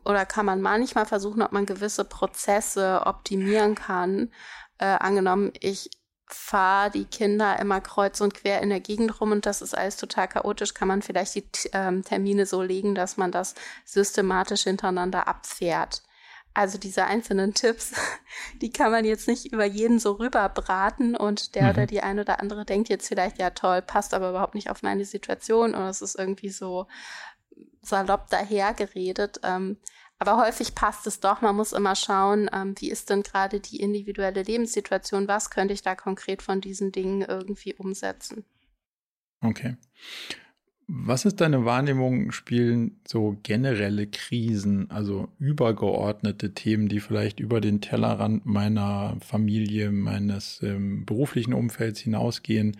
[0.04, 4.32] oder kann man manchmal versuchen, ob man gewisse Prozesse optimieren kann.
[4.78, 5.90] Äh, angenommen, ich
[6.26, 9.96] fahre die Kinder immer kreuz und quer in der Gegend rum und das ist alles
[9.96, 13.54] total chaotisch, kann man vielleicht die ähm, Termine so legen, dass man das
[13.84, 16.02] systematisch hintereinander abfährt.
[16.52, 17.92] Also diese einzelnen Tipps,
[18.60, 21.70] die kann man jetzt nicht über jeden so rüberbraten und der mhm.
[21.70, 24.82] oder die eine oder andere denkt jetzt vielleicht, ja toll, passt aber überhaupt nicht auf
[24.82, 26.86] meine Situation oder es ist irgendwie so
[27.82, 29.40] salopp dahergeredet.
[29.42, 29.76] Ähm,
[30.18, 31.40] aber häufig passt es doch.
[31.40, 35.28] Man muss immer schauen, ähm, wie ist denn gerade die individuelle Lebenssituation?
[35.28, 38.44] Was könnte ich da konkret von diesen Dingen irgendwie umsetzen?
[39.40, 39.76] Okay.
[40.86, 42.32] Was ist deine Wahrnehmung?
[42.32, 50.60] Spielen so generelle Krisen, also übergeordnete Themen, die vielleicht über den Tellerrand meiner Familie, meines
[50.62, 52.76] ähm, beruflichen Umfelds hinausgehen,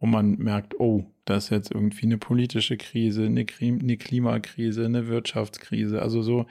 [0.00, 5.06] wo man merkt, oh, das ist jetzt irgendwie eine politische Krise, eine, eine Klimakrise, eine
[5.06, 6.46] Wirtschaftskrise, also so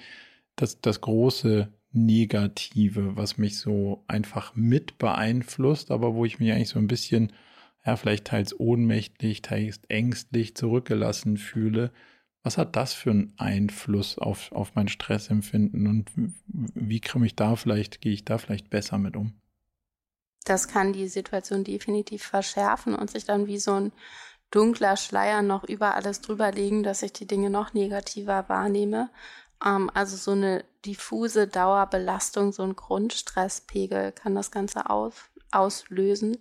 [0.56, 6.70] das, das große Negative, was mich so einfach mit beeinflusst, aber wo ich mich eigentlich
[6.70, 7.34] so ein bisschen,
[7.84, 11.91] ja, vielleicht teils ohnmächtig, teils ängstlich zurückgelassen fühle.
[12.43, 16.12] Was hat das für einen Einfluss auf, auf mein Stressempfinden und
[16.45, 19.34] wie komme ich da vielleicht, gehe ich da vielleicht besser mit um?
[20.45, 23.91] Das kann die Situation definitiv verschärfen und sich dann wie so ein
[24.51, 29.09] dunkler Schleier noch über alles drüber legen, dass ich die Dinge noch negativer wahrnehme.
[29.63, 35.13] Ähm, also so eine diffuse Dauerbelastung, so ein Grundstresspegel kann das Ganze aus,
[35.51, 36.37] auslösen.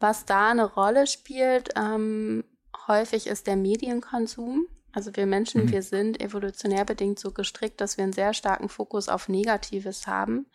[0.00, 2.44] Was da eine Rolle spielt, ähm,
[2.86, 4.66] häufig ist der Medienkonsum.
[4.92, 5.72] Also wir Menschen, mhm.
[5.72, 10.46] wir sind evolutionär bedingt so gestrickt, dass wir einen sehr starken Fokus auf Negatives haben.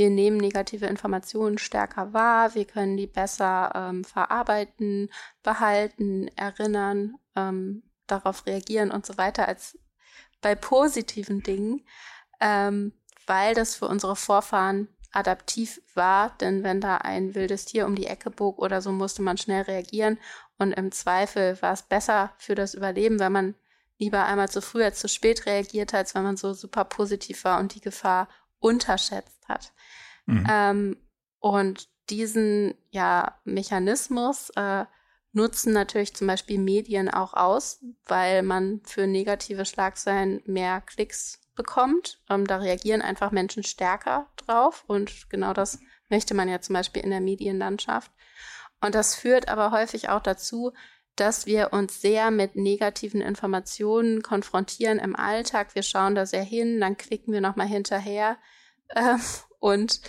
[0.00, 5.10] Wir nehmen negative Informationen stärker wahr, wir können die besser ähm, verarbeiten,
[5.42, 9.78] behalten, erinnern, ähm, darauf reagieren und so weiter als
[10.40, 11.84] bei positiven Dingen,
[12.40, 12.94] ähm,
[13.26, 18.06] weil das für unsere Vorfahren adaptiv war, denn wenn da ein wildes Tier um die
[18.06, 20.18] Ecke bog oder so, musste man schnell reagieren.
[20.56, 23.54] Und im Zweifel war es besser für das Überleben, wenn man
[23.98, 27.44] lieber einmal zu früh als zu spät reagiert hat, als wenn man so super positiv
[27.44, 28.28] war und die Gefahr
[28.60, 29.74] unterschätzt hat.
[30.30, 30.46] Mhm.
[30.50, 30.96] Ähm,
[31.38, 34.84] und diesen ja, Mechanismus äh,
[35.32, 42.20] nutzen natürlich zum Beispiel Medien auch aus, weil man für negative Schlagzeilen mehr Klicks bekommt.
[42.28, 45.78] Ähm, da reagieren einfach Menschen stärker drauf und genau das
[46.08, 48.10] möchte man ja zum Beispiel in der Medienlandschaft.
[48.80, 50.72] Und das führt aber häufig auch dazu,
[51.16, 55.74] dass wir uns sehr mit negativen Informationen konfrontieren im Alltag.
[55.74, 58.38] Wir schauen da sehr hin, dann klicken wir nochmal hinterher
[58.88, 59.16] äh,
[59.60, 60.00] und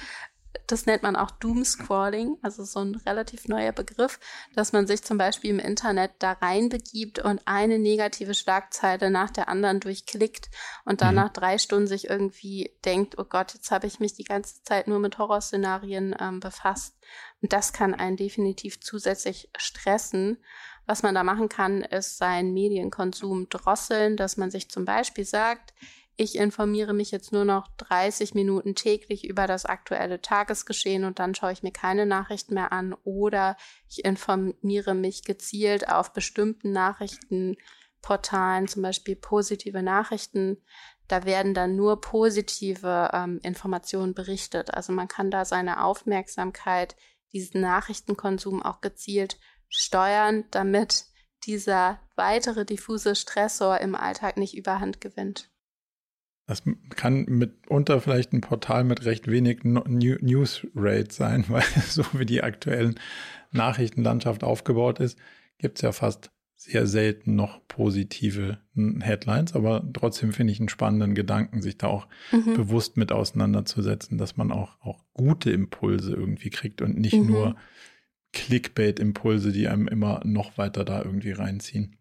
[0.67, 4.19] das nennt man auch Doomscrolling, also so ein relativ neuer Begriff,
[4.55, 9.49] dass man sich zum Beispiel im Internet da reinbegibt und eine negative Schlagzeile nach der
[9.49, 10.49] anderen durchklickt
[10.85, 11.21] und dann mhm.
[11.21, 14.87] nach drei Stunden sich irgendwie denkt, oh Gott, jetzt habe ich mich die ganze Zeit
[14.87, 16.95] nur mit Horrorszenarien ähm, befasst.
[17.41, 20.37] Und das kann einen definitiv zusätzlich stressen.
[20.85, 25.73] Was man da machen kann, ist seinen Medienkonsum drosseln, dass man sich zum Beispiel sagt,
[26.21, 31.33] ich informiere mich jetzt nur noch 30 Minuten täglich über das aktuelle Tagesgeschehen und dann
[31.33, 33.57] schaue ich mir keine Nachrichten mehr an oder
[33.89, 40.61] ich informiere mich gezielt auf bestimmten Nachrichtenportalen, zum Beispiel positive Nachrichten.
[41.07, 44.73] Da werden dann nur positive ähm, Informationen berichtet.
[44.73, 46.95] Also man kann da seine Aufmerksamkeit,
[47.33, 51.05] diesen Nachrichtenkonsum auch gezielt steuern, damit
[51.45, 55.50] dieser weitere diffuse Stressor im Alltag nicht überhand gewinnt.
[56.51, 62.43] Das kann mitunter vielleicht ein Portal mit recht wenig Newsrate sein, weil so wie die
[62.43, 62.95] aktuellen
[63.51, 65.17] Nachrichtenlandschaft aufgebaut ist,
[65.59, 71.15] gibt es ja fast sehr selten noch positive Headlines, aber trotzdem finde ich einen spannenden
[71.15, 72.53] Gedanken, sich da auch mhm.
[72.53, 77.27] bewusst mit auseinanderzusetzen, dass man auch, auch gute Impulse irgendwie kriegt und nicht mhm.
[77.27, 77.55] nur
[78.33, 81.95] Clickbait-Impulse, die einem immer noch weiter da irgendwie reinziehen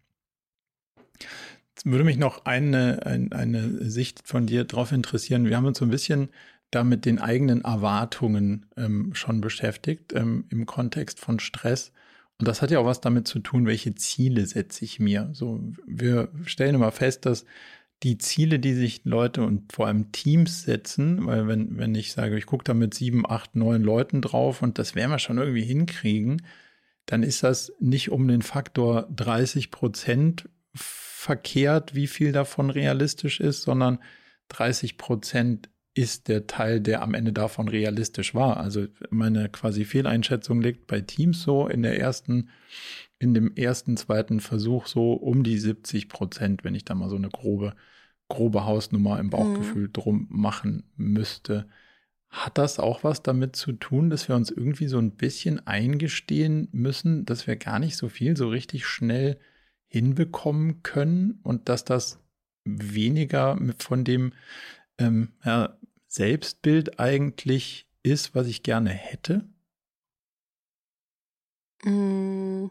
[1.85, 5.45] würde mich noch eine, eine, eine Sicht von dir darauf interessieren.
[5.45, 6.29] Wir haben uns so ein bisschen
[6.69, 11.91] da mit den eigenen Erwartungen ähm, schon beschäftigt ähm, im Kontext von Stress.
[12.39, 15.29] Und das hat ja auch was damit zu tun, welche Ziele setze ich mir.
[15.33, 17.45] So, wir stellen immer fest, dass
[18.03, 22.37] die Ziele, die sich Leute und vor allem Teams setzen, weil wenn, wenn ich sage,
[22.37, 25.63] ich gucke da mit sieben, acht, neun Leuten drauf und das werden wir schon irgendwie
[25.63, 26.41] hinkriegen,
[27.05, 30.49] dann ist das nicht um den Faktor 30 Prozent
[31.21, 33.99] verkehrt, wie viel davon realistisch ist, sondern
[34.47, 38.57] 30 Prozent ist der Teil, der am Ende davon realistisch war.
[38.57, 42.49] Also meine quasi Fehleinschätzung liegt bei Teams so in der ersten,
[43.19, 47.17] in dem ersten, zweiten Versuch so um die 70 Prozent, wenn ich da mal so
[47.17, 47.75] eine grobe,
[48.27, 49.93] grobe Hausnummer im Bauchgefühl mhm.
[49.93, 51.67] drum machen müsste.
[52.29, 56.67] Hat das auch was damit zu tun, dass wir uns irgendwie so ein bisschen eingestehen
[56.71, 59.37] müssen, dass wir gar nicht so viel so richtig schnell
[59.91, 62.19] hinbekommen können und dass das
[62.63, 64.33] weniger von dem
[64.97, 65.77] ähm, ja,
[66.07, 69.49] Selbstbild eigentlich ist, was ich gerne hätte?
[71.83, 72.67] Mm,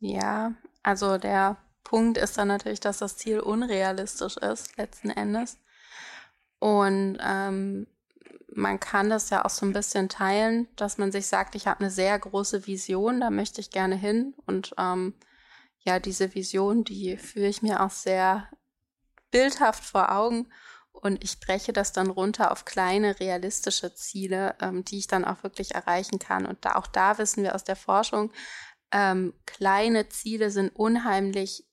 [0.00, 5.60] ja, also der Punkt ist dann natürlich, dass das Ziel unrealistisch ist, letzten Endes.
[6.58, 7.86] Und ähm,
[8.52, 11.80] man kann das ja auch so ein bisschen teilen, dass man sich sagt, ich habe
[11.80, 15.14] eine sehr große Vision, da möchte ich gerne hin und ähm,
[15.86, 18.50] ja, diese Vision, die führe ich mir auch sehr
[19.30, 20.48] bildhaft vor Augen
[20.92, 25.42] und ich breche das dann runter auf kleine realistische Ziele, ähm, die ich dann auch
[25.42, 26.46] wirklich erreichen kann.
[26.46, 28.32] Und da, auch da wissen wir aus der Forschung,
[28.92, 31.64] ähm, kleine Ziele sind unheimlich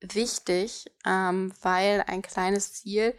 [0.00, 3.16] wichtig, ähm, weil ein kleines Ziel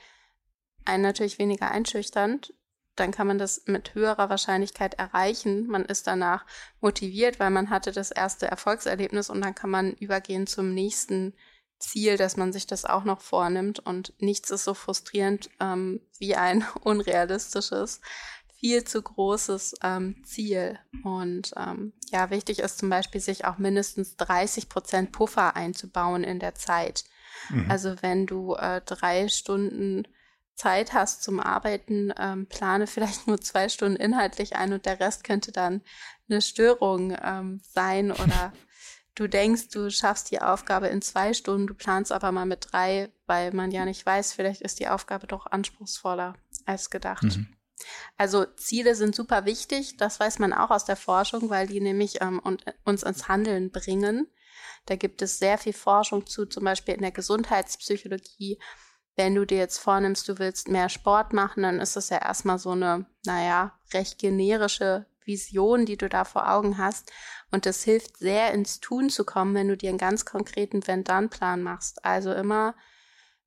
[0.85, 2.53] einen natürlich weniger einschüchternd
[2.95, 5.67] dann kann man das mit höherer Wahrscheinlichkeit erreichen.
[5.67, 6.45] Man ist danach
[6.79, 11.33] motiviert, weil man hatte das erste Erfolgserlebnis und dann kann man übergehen zum nächsten
[11.79, 16.35] Ziel, dass man sich das auch noch vornimmt und nichts ist so frustrierend ähm, wie
[16.35, 17.99] ein unrealistisches,
[18.55, 20.79] viel zu großes ähm, Ziel.
[21.03, 26.39] Und ähm, ja, wichtig ist zum Beispiel, sich auch mindestens 30 Prozent Puffer einzubauen in
[26.39, 27.03] der Zeit.
[27.49, 27.69] Mhm.
[27.69, 30.07] Also wenn du äh, drei Stunden
[30.55, 35.23] Zeit hast zum Arbeiten, ähm, plane vielleicht nur zwei Stunden inhaltlich ein und der Rest
[35.23, 35.81] könnte dann
[36.29, 38.53] eine Störung ähm, sein oder
[39.15, 43.11] du denkst, du schaffst die Aufgabe in zwei Stunden, du planst aber mal mit drei,
[43.25, 46.35] weil man ja nicht weiß, vielleicht ist die Aufgabe doch anspruchsvoller
[46.65, 47.23] als gedacht.
[47.23, 47.47] Mhm.
[48.17, 52.21] Also Ziele sind super wichtig, das weiß man auch aus der Forschung, weil die nämlich
[52.21, 54.27] ähm, und, uns ins Handeln bringen.
[54.85, 58.59] Da gibt es sehr viel Forschung zu, zum Beispiel in der Gesundheitspsychologie.
[59.15, 62.57] Wenn du dir jetzt vornimmst, du willst mehr Sport machen, dann ist das ja erstmal
[62.57, 67.11] so eine, naja, recht generische Vision, die du da vor Augen hast.
[67.51, 71.61] Und das hilft sehr ins Tun zu kommen, wenn du dir einen ganz konkreten Wenn-Dann-Plan
[71.61, 72.03] machst.
[72.03, 72.75] Also immer,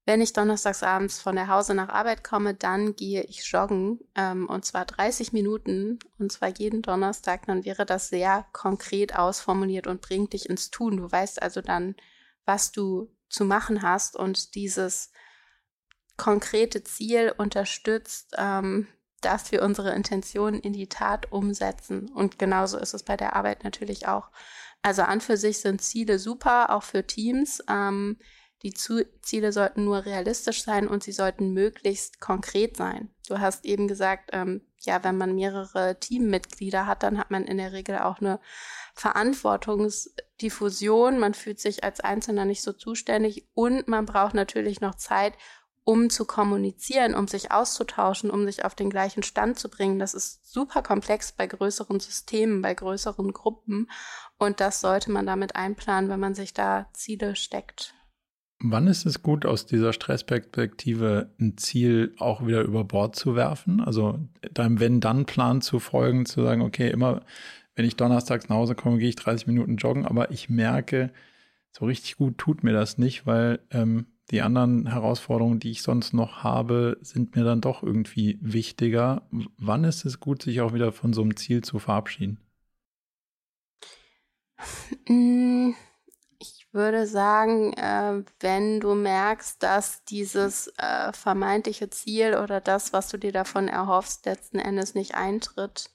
[0.04, 3.98] wenn ich donnerstags abends von der Hause nach Arbeit komme, dann gehe ich joggen.
[4.14, 5.98] Ähm, und zwar 30 Minuten.
[6.18, 7.46] Und zwar jeden Donnerstag.
[7.46, 10.98] Dann wäre das sehr konkret ausformuliert und bringt dich ins Tun.
[10.98, 11.96] Du weißt also dann,
[12.44, 14.14] was du zu machen hast.
[14.14, 15.10] Und dieses
[16.16, 18.86] konkrete Ziel unterstützt ähm,
[19.20, 22.08] dass wir unsere Intentionen in die Tat umsetzen.
[22.12, 24.30] Und genauso ist es bei der Arbeit natürlich auch.
[24.82, 27.62] Also an für sich sind Ziele super, auch für Teams.
[27.68, 28.18] Ähm,
[28.62, 33.10] die Ziele sollten nur realistisch sein und sie sollten möglichst konkret sein.
[33.28, 37.58] Du hast eben gesagt, ähm, ja, wenn man mehrere Teammitglieder hat, dann hat man in
[37.58, 38.40] der Regel auch eine
[38.94, 41.18] Verantwortungsdiffusion.
[41.18, 45.34] Man fühlt sich als Einzelner nicht so zuständig und man braucht natürlich noch Zeit,
[45.86, 50.00] um zu kommunizieren, um sich auszutauschen, um sich auf den gleichen Stand zu bringen.
[50.00, 53.88] Das ist super komplex bei größeren Systemen, bei größeren Gruppen.
[54.36, 57.94] Und das sollte man damit einplanen, wenn man sich da Ziele steckt.
[58.58, 63.80] Wann ist es gut, aus dieser Stressperspektive ein Ziel auch wieder über Bord zu werfen?
[63.80, 64.18] Also
[64.52, 67.22] deinem Wenn-Dann-Plan zu folgen, zu sagen, okay, immer
[67.76, 71.12] wenn ich donnerstags nach Hause komme, gehe ich 30 Minuten joggen, aber ich merke,
[71.70, 76.12] so richtig gut tut mir das nicht, weil ähm, die anderen Herausforderungen, die ich sonst
[76.12, 79.22] noch habe, sind mir dann doch irgendwie wichtiger.
[79.56, 82.40] Wann ist es gut, sich auch wieder von so einem Ziel zu verabschieden?
[85.08, 85.70] Mm,
[86.40, 93.08] ich würde sagen, äh, wenn du merkst, dass dieses äh, vermeintliche Ziel oder das, was
[93.08, 95.90] du dir davon erhoffst, letzten Endes nicht eintritt,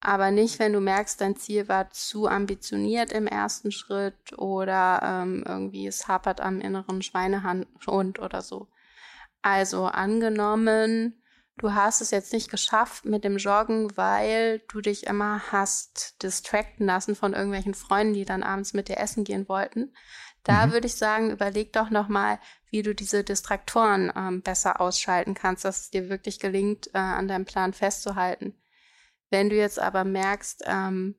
[0.00, 5.44] aber nicht, wenn du merkst, dein Ziel war zu ambitioniert im ersten Schritt oder ähm,
[5.46, 7.66] irgendwie es hapert am inneren Schweinehund
[8.20, 8.68] oder so.
[9.42, 11.20] Also angenommen,
[11.56, 16.86] du hast es jetzt nicht geschafft mit dem Joggen, weil du dich immer hast distracten
[16.86, 19.92] lassen von irgendwelchen Freunden, die dann abends mit dir essen gehen wollten.
[20.44, 20.72] Da mhm.
[20.72, 22.38] würde ich sagen, überleg doch nochmal,
[22.70, 27.26] wie du diese Distraktoren ähm, besser ausschalten kannst, dass es dir wirklich gelingt, äh, an
[27.26, 28.54] deinem Plan festzuhalten.
[29.30, 31.16] Wenn du jetzt aber merkst, ähm,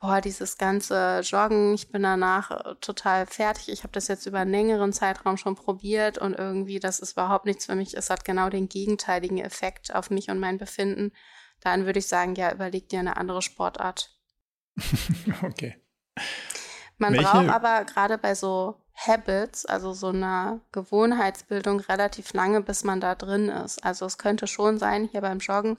[0.00, 4.40] boah, dieses ganze Joggen, ich bin danach äh, total fertig, ich habe das jetzt über
[4.40, 8.24] einen längeren Zeitraum schon probiert und irgendwie, das ist überhaupt nichts für mich, es hat
[8.24, 11.12] genau den gegenteiligen Effekt auf mich und mein Befinden,
[11.60, 14.16] dann würde ich sagen, ja, überleg dir eine andere Sportart.
[15.42, 15.82] okay.
[16.98, 17.28] Man Welche?
[17.28, 23.14] braucht aber gerade bei so Habits, also so einer Gewohnheitsbildung relativ lange, bis man da
[23.14, 23.84] drin ist.
[23.84, 25.76] Also es könnte schon sein, hier beim Joggen,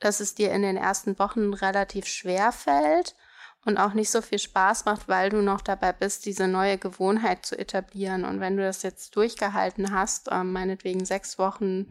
[0.00, 3.16] dass es dir in den ersten Wochen relativ schwer fällt
[3.64, 7.44] und auch nicht so viel Spaß macht, weil du noch dabei bist, diese neue Gewohnheit
[7.44, 8.24] zu etablieren.
[8.24, 11.90] Und wenn du das jetzt durchgehalten hast, äh, meinetwegen sechs Wochen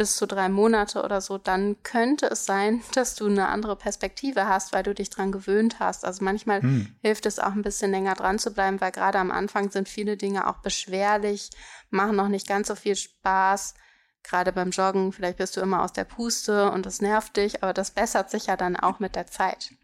[0.00, 4.48] bis zu drei Monate oder so, dann könnte es sein, dass du eine andere Perspektive
[4.48, 6.06] hast, weil du dich dran gewöhnt hast.
[6.06, 6.94] Also manchmal hm.
[7.02, 10.16] hilft es auch ein bisschen länger dran zu bleiben, weil gerade am Anfang sind viele
[10.16, 11.50] Dinge auch beschwerlich,
[11.90, 13.74] machen noch nicht ganz so viel Spaß.
[14.22, 17.74] Gerade beim Joggen, vielleicht bist du immer aus der Puste und das nervt dich, aber
[17.74, 19.74] das bessert sich ja dann auch mit der Zeit.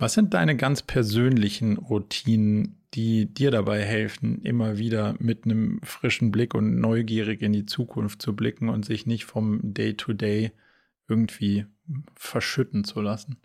[0.00, 6.32] Was sind deine ganz persönlichen Routinen, die dir dabei helfen, immer wieder mit einem frischen
[6.32, 10.52] Blick und neugierig in die Zukunft zu blicken und sich nicht vom Day-to-Day -Day
[11.06, 11.66] irgendwie
[12.14, 13.36] verschütten zu lassen?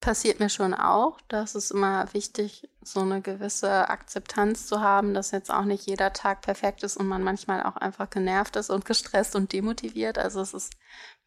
[0.00, 1.20] Passiert mir schon auch.
[1.28, 6.12] Das ist immer wichtig, so eine gewisse Akzeptanz zu haben, dass jetzt auch nicht jeder
[6.12, 10.18] Tag perfekt ist und man manchmal auch einfach genervt ist und gestresst und demotiviert.
[10.18, 10.72] Also es ist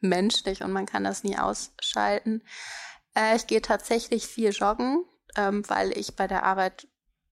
[0.01, 2.41] menschlich und man kann das nie ausschalten.
[3.16, 5.05] Äh, ich gehe tatsächlich viel joggen
[5.36, 6.88] ähm, weil ich bei der Arbeit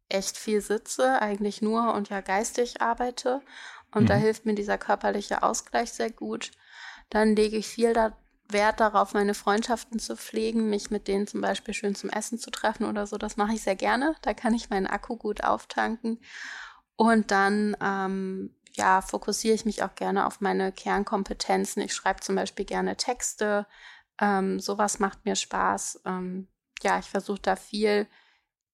[0.09, 3.41] echt viel sitze, eigentlich nur und ja geistig arbeite.
[3.93, 4.07] Und mhm.
[4.07, 6.51] da hilft mir dieser körperliche Ausgleich sehr gut.
[7.09, 8.17] Dann lege ich viel da
[8.49, 12.51] Wert darauf, meine Freundschaften zu pflegen, mich mit denen zum Beispiel schön zum Essen zu
[12.51, 13.17] treffen oder so.
[13.17, 14.15] Das mache ich sehr gerne.
[14.23, 16.19] Da kann ich meinen Akku gut auftanken.
[16.97, 21.81] Und dann ähm, ja, fokussiere ich mich auch gerne auf meine Kernkompetenzen.
[21.81, 23.67] Ich schreibe zum Beispiel gerne Texte.
[24.21, 26.03] Ähm, sowas macht mir Spaß.
[26.05, 26.47] Ähm,
[26.81, 28.07] ja, ich versuche da viel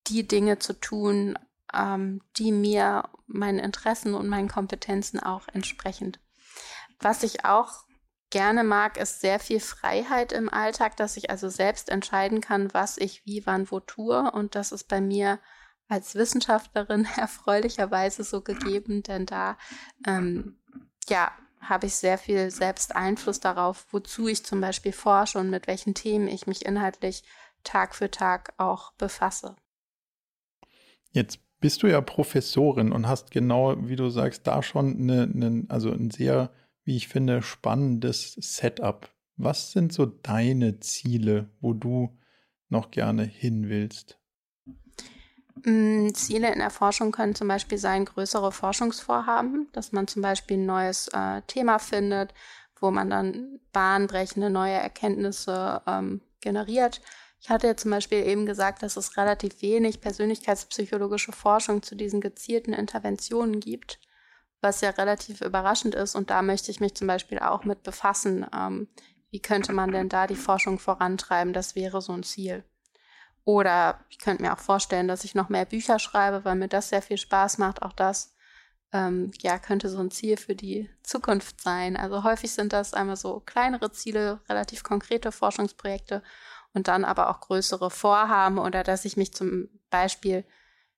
[0.07, 1.39] die Dinge zu tun,
[1.73, 6.17] ähm, die mir meinen Interessen und meinen Kompetenzen auch entsprechen.
[6.99, 7.85] Was ich auch
[8.29, 12.97] gerne mag, ist sehr viel Freiheit im Alltag, dass ich also selbst entscheiden kann, was
[12.97, 14.31] ich wie, wann, wo tue.
[14.31, 15.39] Und das ist bei mir
[15.87, 19.57] als Wissenschaftlerin erfreulicherweise so gegeben, denn da
[20.05, 20.59] ähm,
[21.07, 21.31] ja
[21.61, 25.93] habe ich sehr viel selbst Einfluss darauf, wozu ich zum Beispiel forsche und mit welchen
[25.93, 27.23] Themen ich mich inhaltlich
[27.63, 29.55] Tag für Tag auch befasse.
[31.11, 35.65] Jetzt bist du ja Professorin und hast genau, wie du sagst, da schon eine, eine,
[35.69, 36.51] also ein sehr,
[36.83, 39.09] wie ich finde, spannendes Setup.
[39.35, 42.17] Was sind so deine Ziele, wo du
[42.69, 44.19] noch gerne hin willst?
[45.63, 50.57] Mm, Ziele in der Forschung können zum Beispiel sein, größere Forschungsvorhaben, dass man zum Beispiel
[50.57, 52.33] ein neues äh, Thema findet,
[52.79, 57.01] wo man dann bahnbrechende neue Erkenntnisse ähm, generiert.
[57.39, 62.21] Ich hatte ja zum Beispiel eben gesagt, dass es relativ wenig persönlichkeitspsychologische Forschung zu diesen
[62.21, 63.99] gezielten Interventionen gibt,
[64.61, 66.15] was ja relativ überraschend ist.
[66.15, 68.45] Und da möchte ich mich zum Beispiel auch mit befassen.
[68.53, 68.87] Ähm,
[69.29, 71.53] wie könnte man denn da die Forschung vorantreiben?
[71.53, 72.63] Das wäre so ein Ziel.
[73.47, 76.89] Oder ich könnte mir auch vorstellen, dass ich noch mehr Bücher schreibe, weil mir das
[76.89, 77.81] sehr viel Spaß macht.
[77.81, 78.35] Auch das
[78.91, 81.95] ähm, ja, könnte so ein Ziel für die Zukunft sein.
[81.95, 86.23] Also häufig sind das einmal so kleinere Ziele, relativ konkrete Forschungsprojekte
[86.73, 90.43] und dann aber auch größere Vorhaben oder dass ich mich zum Beispiel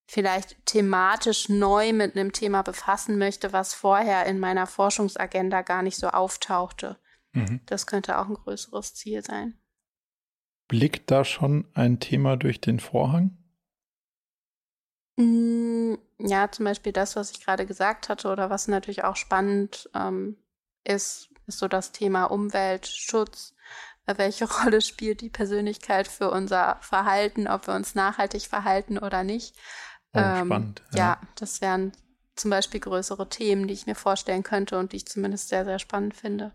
[0.08, 5.98] vielleicht thematisch neu mit einem Thema befassen möchte, was vorher in meiner Forschungsagenda gar nicht
[5.98, 6.98] so auftauchte.
[7.34, 7.62] Mhm.
[7.68, 9.59] Das könnte auch ein größeres Ziel sein.
[10.70, 13.36] Blickt da schon ein Thema durch den Vorhang?
[15.18, 19.90] Mm, ja, zum Beispiel das, was ich gerade gesagt hatte, oder was natürlich auch spannend
[19.96, 20.38] ähm,
[20.84, 23.56] ist, ist so das Thema Umweltschutz.
[24.06, 29.24] Äh, welche Rolle spielt die Persönlichkeit für unser Verhalten, ob wir uns nachhaltig verhalten oder
[29.24, 29.56] nicht?
[30.14, 30.84] Oh, ähm, spannend.
[30.94, 31.00] Ja.
[31.00, 31.94] ja, das wären
[32.36, 35.80] zum Beispiel größere Themen, die ich mir vorstellen könnte und die ich zumindest sehr, sehr
[35.80, 36.54] spannend finde.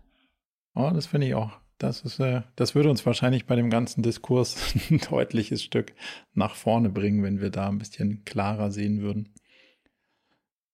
[0.73, 4.01] Oh, das finde ich auch das ist, äh, das würde uns wahrscheinlich bei dem ganzen
[4.01, 5.93] Diskurs ein deutliches Stück
[6.33, 9.33] nach vorne bringen, wenn wir da ein bisschen klarer sehen würden.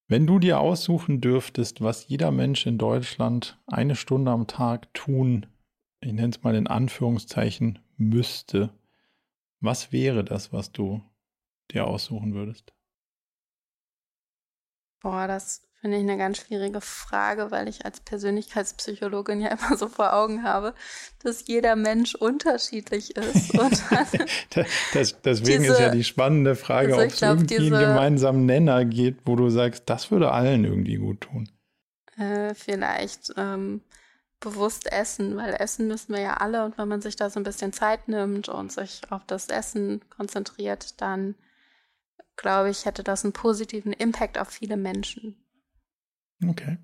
[0.08, 5.46] Wenn du dir aussuchen dürftest, was jeder Mensch in Deutschland eine Stunde am Tag tun,
[6.00, 8.70] ich nenne es mal in Anführungszeichen, müsste,
[9.60, 11.02] was wäre das, was du
[11.70, 12.74] dir aussuchen würdest?
[15.00, 19.88] Boah, das Finde ich eine ganz schwierige Frage, weil ich als Persönlichkeitspsychologin ja immer so
[19.88, 20.74] vor Augen habe,
[21.24, 23.52] dass jeder Mensch unterschiedlich ist.
[23.58, 23.82] Und
[24.94, 28.46] das, deswegen diese, ist ja die spannende Frage, also ob es irgendwie diese, einen gemeinsamen
[28.46, 31.50] Nenner gibt, wo du sagst, das würde allen irgendwie gut tun.
[32.16, 33.80] Äh, vielleicht ähm,
[34.38, 37.44] bewusst essen, weil essen müssen wir ja alle und wenn man sich da so ein
[37.44, 41.34] bisschen Zeit nimmt und sich auf das Essen konzentriert, dann
[42.36, 45.41] glaube ich, hätte das einen positiven Impact auf viele Menschen.
[46.46, 46.78] Okay.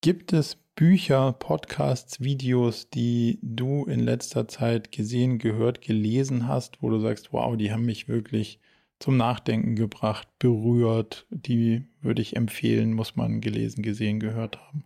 [0.00, 6.88] Gibt es Bücher, Podcasts, Videos, die du in letzter Zeit gesehen, gehört, gelesen hast, wo
[6.90, 8.60] du sagst, wow, die haben mich wirklich
[9.00, 14.84] zum Nachdenken gebracht, berührt, die würde ich empfehlen, muss man gelesen, gesehen, gehört haben?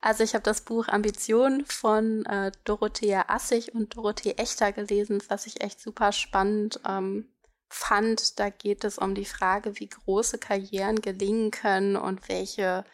[0.00, 5.46] Also ich habe das Buch Ambition von äh, Dorothea Assig und Dorothee Echter gelesen, was
[5.46, 7.26] ich echt super spannend ähm,
[7.74, 12.84] fand, da geht es um die Frage, wie große Karrieren gelingen können und welche,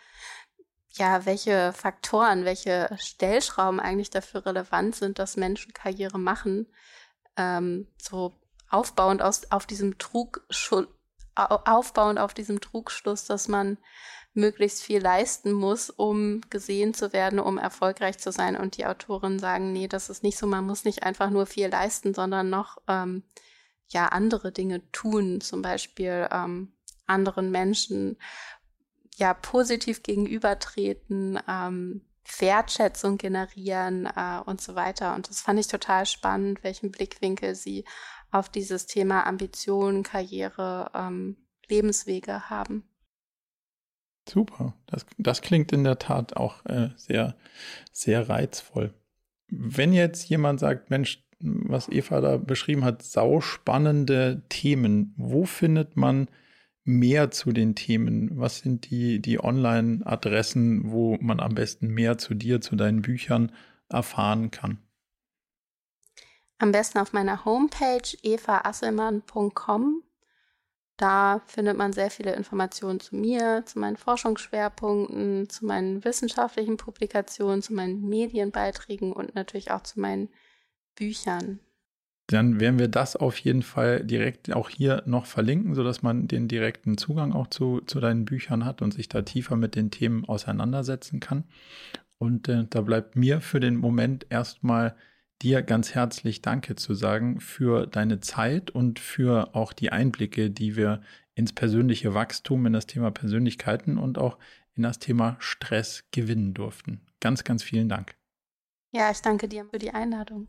[0.91, 6.67] ja, welche Faktoren, welche Stellschrauben eigentlich dafür relevant sind, dass Menschen Karriere machen.
[7.37, 8.33] Ähm, so
[8.71, 10.87] aufbauend aus, auf diesem Trugschluss,
[11.35, 13.79] aufbauend auf diesem Trugschluss, dass man
[14.35, 18.57] möglichst viel leisten muss, um gesehen zu werden, um erfolgreich zu sein.
[18.57, 21.69] Und die Autorinnen sagen, nee, das ist nicht so, man muss nicht einfach nur viel
[21.69, 23.25] leisten, sondern noch ähm,
[23.89, 26.73] ja andere Dinge tun, zum Beispiel ähm,
[27.07, 28.17] anderen Menschen
[29.17, 32.03] ja positiv gegenübertreten, ähm,
[32.39, 35.15] Wertschätzung generieren äh, und so weiter.
[35.15, 37.85] Und das fand ich total spannend, welchen Blickwinkel sie
[38.31, 41.37] auf dieses Thema Ambition, Karriere, ähm,
[41.69, 42.85] Lebenswege haben.
[44.29, 47.35] Super, das, das klingt in der Tat auch äh, sehr,
[47.93, 48.93] sehr reizvoll.
[49.49, 55.15] Wenn jetzt jemand sagt, Mensch, was Eva da beschrieben hat, sauspannende Themen.
[55.17, 56.29] Wo findet man
[56.85, 58.31] mehr zu den Themen?
[58.39, 63.53] Was sind die, die Online-Adressen, wo man am besten mehr zu dir, zu deinen Büchern
[63.89, 64.79] erfahren kann?
[66.59, 70.03] Am besten auf meiner Homepage evaasselmann.com.
[70.97, 77.63] Da findet man sehr viele Informationen zu mir, zu meinen Forschungsschwerpunkten, zu meinen wissenschaftlichen Publikationen,
[77.63, 80.29] zu meinen Medienbeiträgen und natürlich auch zu meinen
[80.99, 81.61] Büchern.
[82.27, 86.47] Dann werden wir das auf jeden Fall direkt auch hier noch verlinken, sodass man den
[86.47, 90.27] direkten Zugang auch zu, zu deinen Büchern hat und sich da tiefer mit den Themen
[90.27, 91.45] auseinandersetzen kann.
[92.19, 94.95] Und äh, da bleibt mir für den Moment erstmal
[95.41, 100.77] dir ganz herzlich Danke zu sagen für deine Zeit und für auch die Einblicke, die
[100.77, 101.01] wir
[101.35, 104.37] ins persönliche Wachstum, in das Thema Persönlichkeiten und auch
[104.75, 107.01] in das Thema Stress gewinnen durften.
[107.21, 108.17] Ganz, ganz vielen Dank.
[108.93, 110.49] Ja, ich danke dir für die Einladung.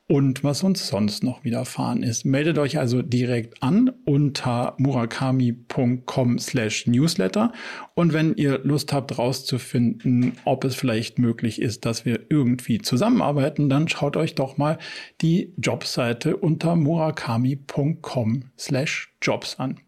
[0.11, 2.25] und was uns sonst noch widerfahren ist.
[2.25, 7.53] Meldet euch also direkt an unter murakami.com slash newsletter
[7.95, 13.69] und wenn ihr Lust habt rauszufinden, ob es vielleicht möglich ist, dass wir irgendwie zusammenarbeiten,
[13.69, 14.79] dann schaut euch doch mal
[15.21, 19.79] die Jobseite unter murakami.com slash jobs an.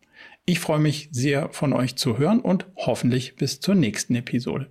[0.45, 4.69] Ich freue mich sehr von euch zu hören und hoffentlich bis zur nächsten Episode.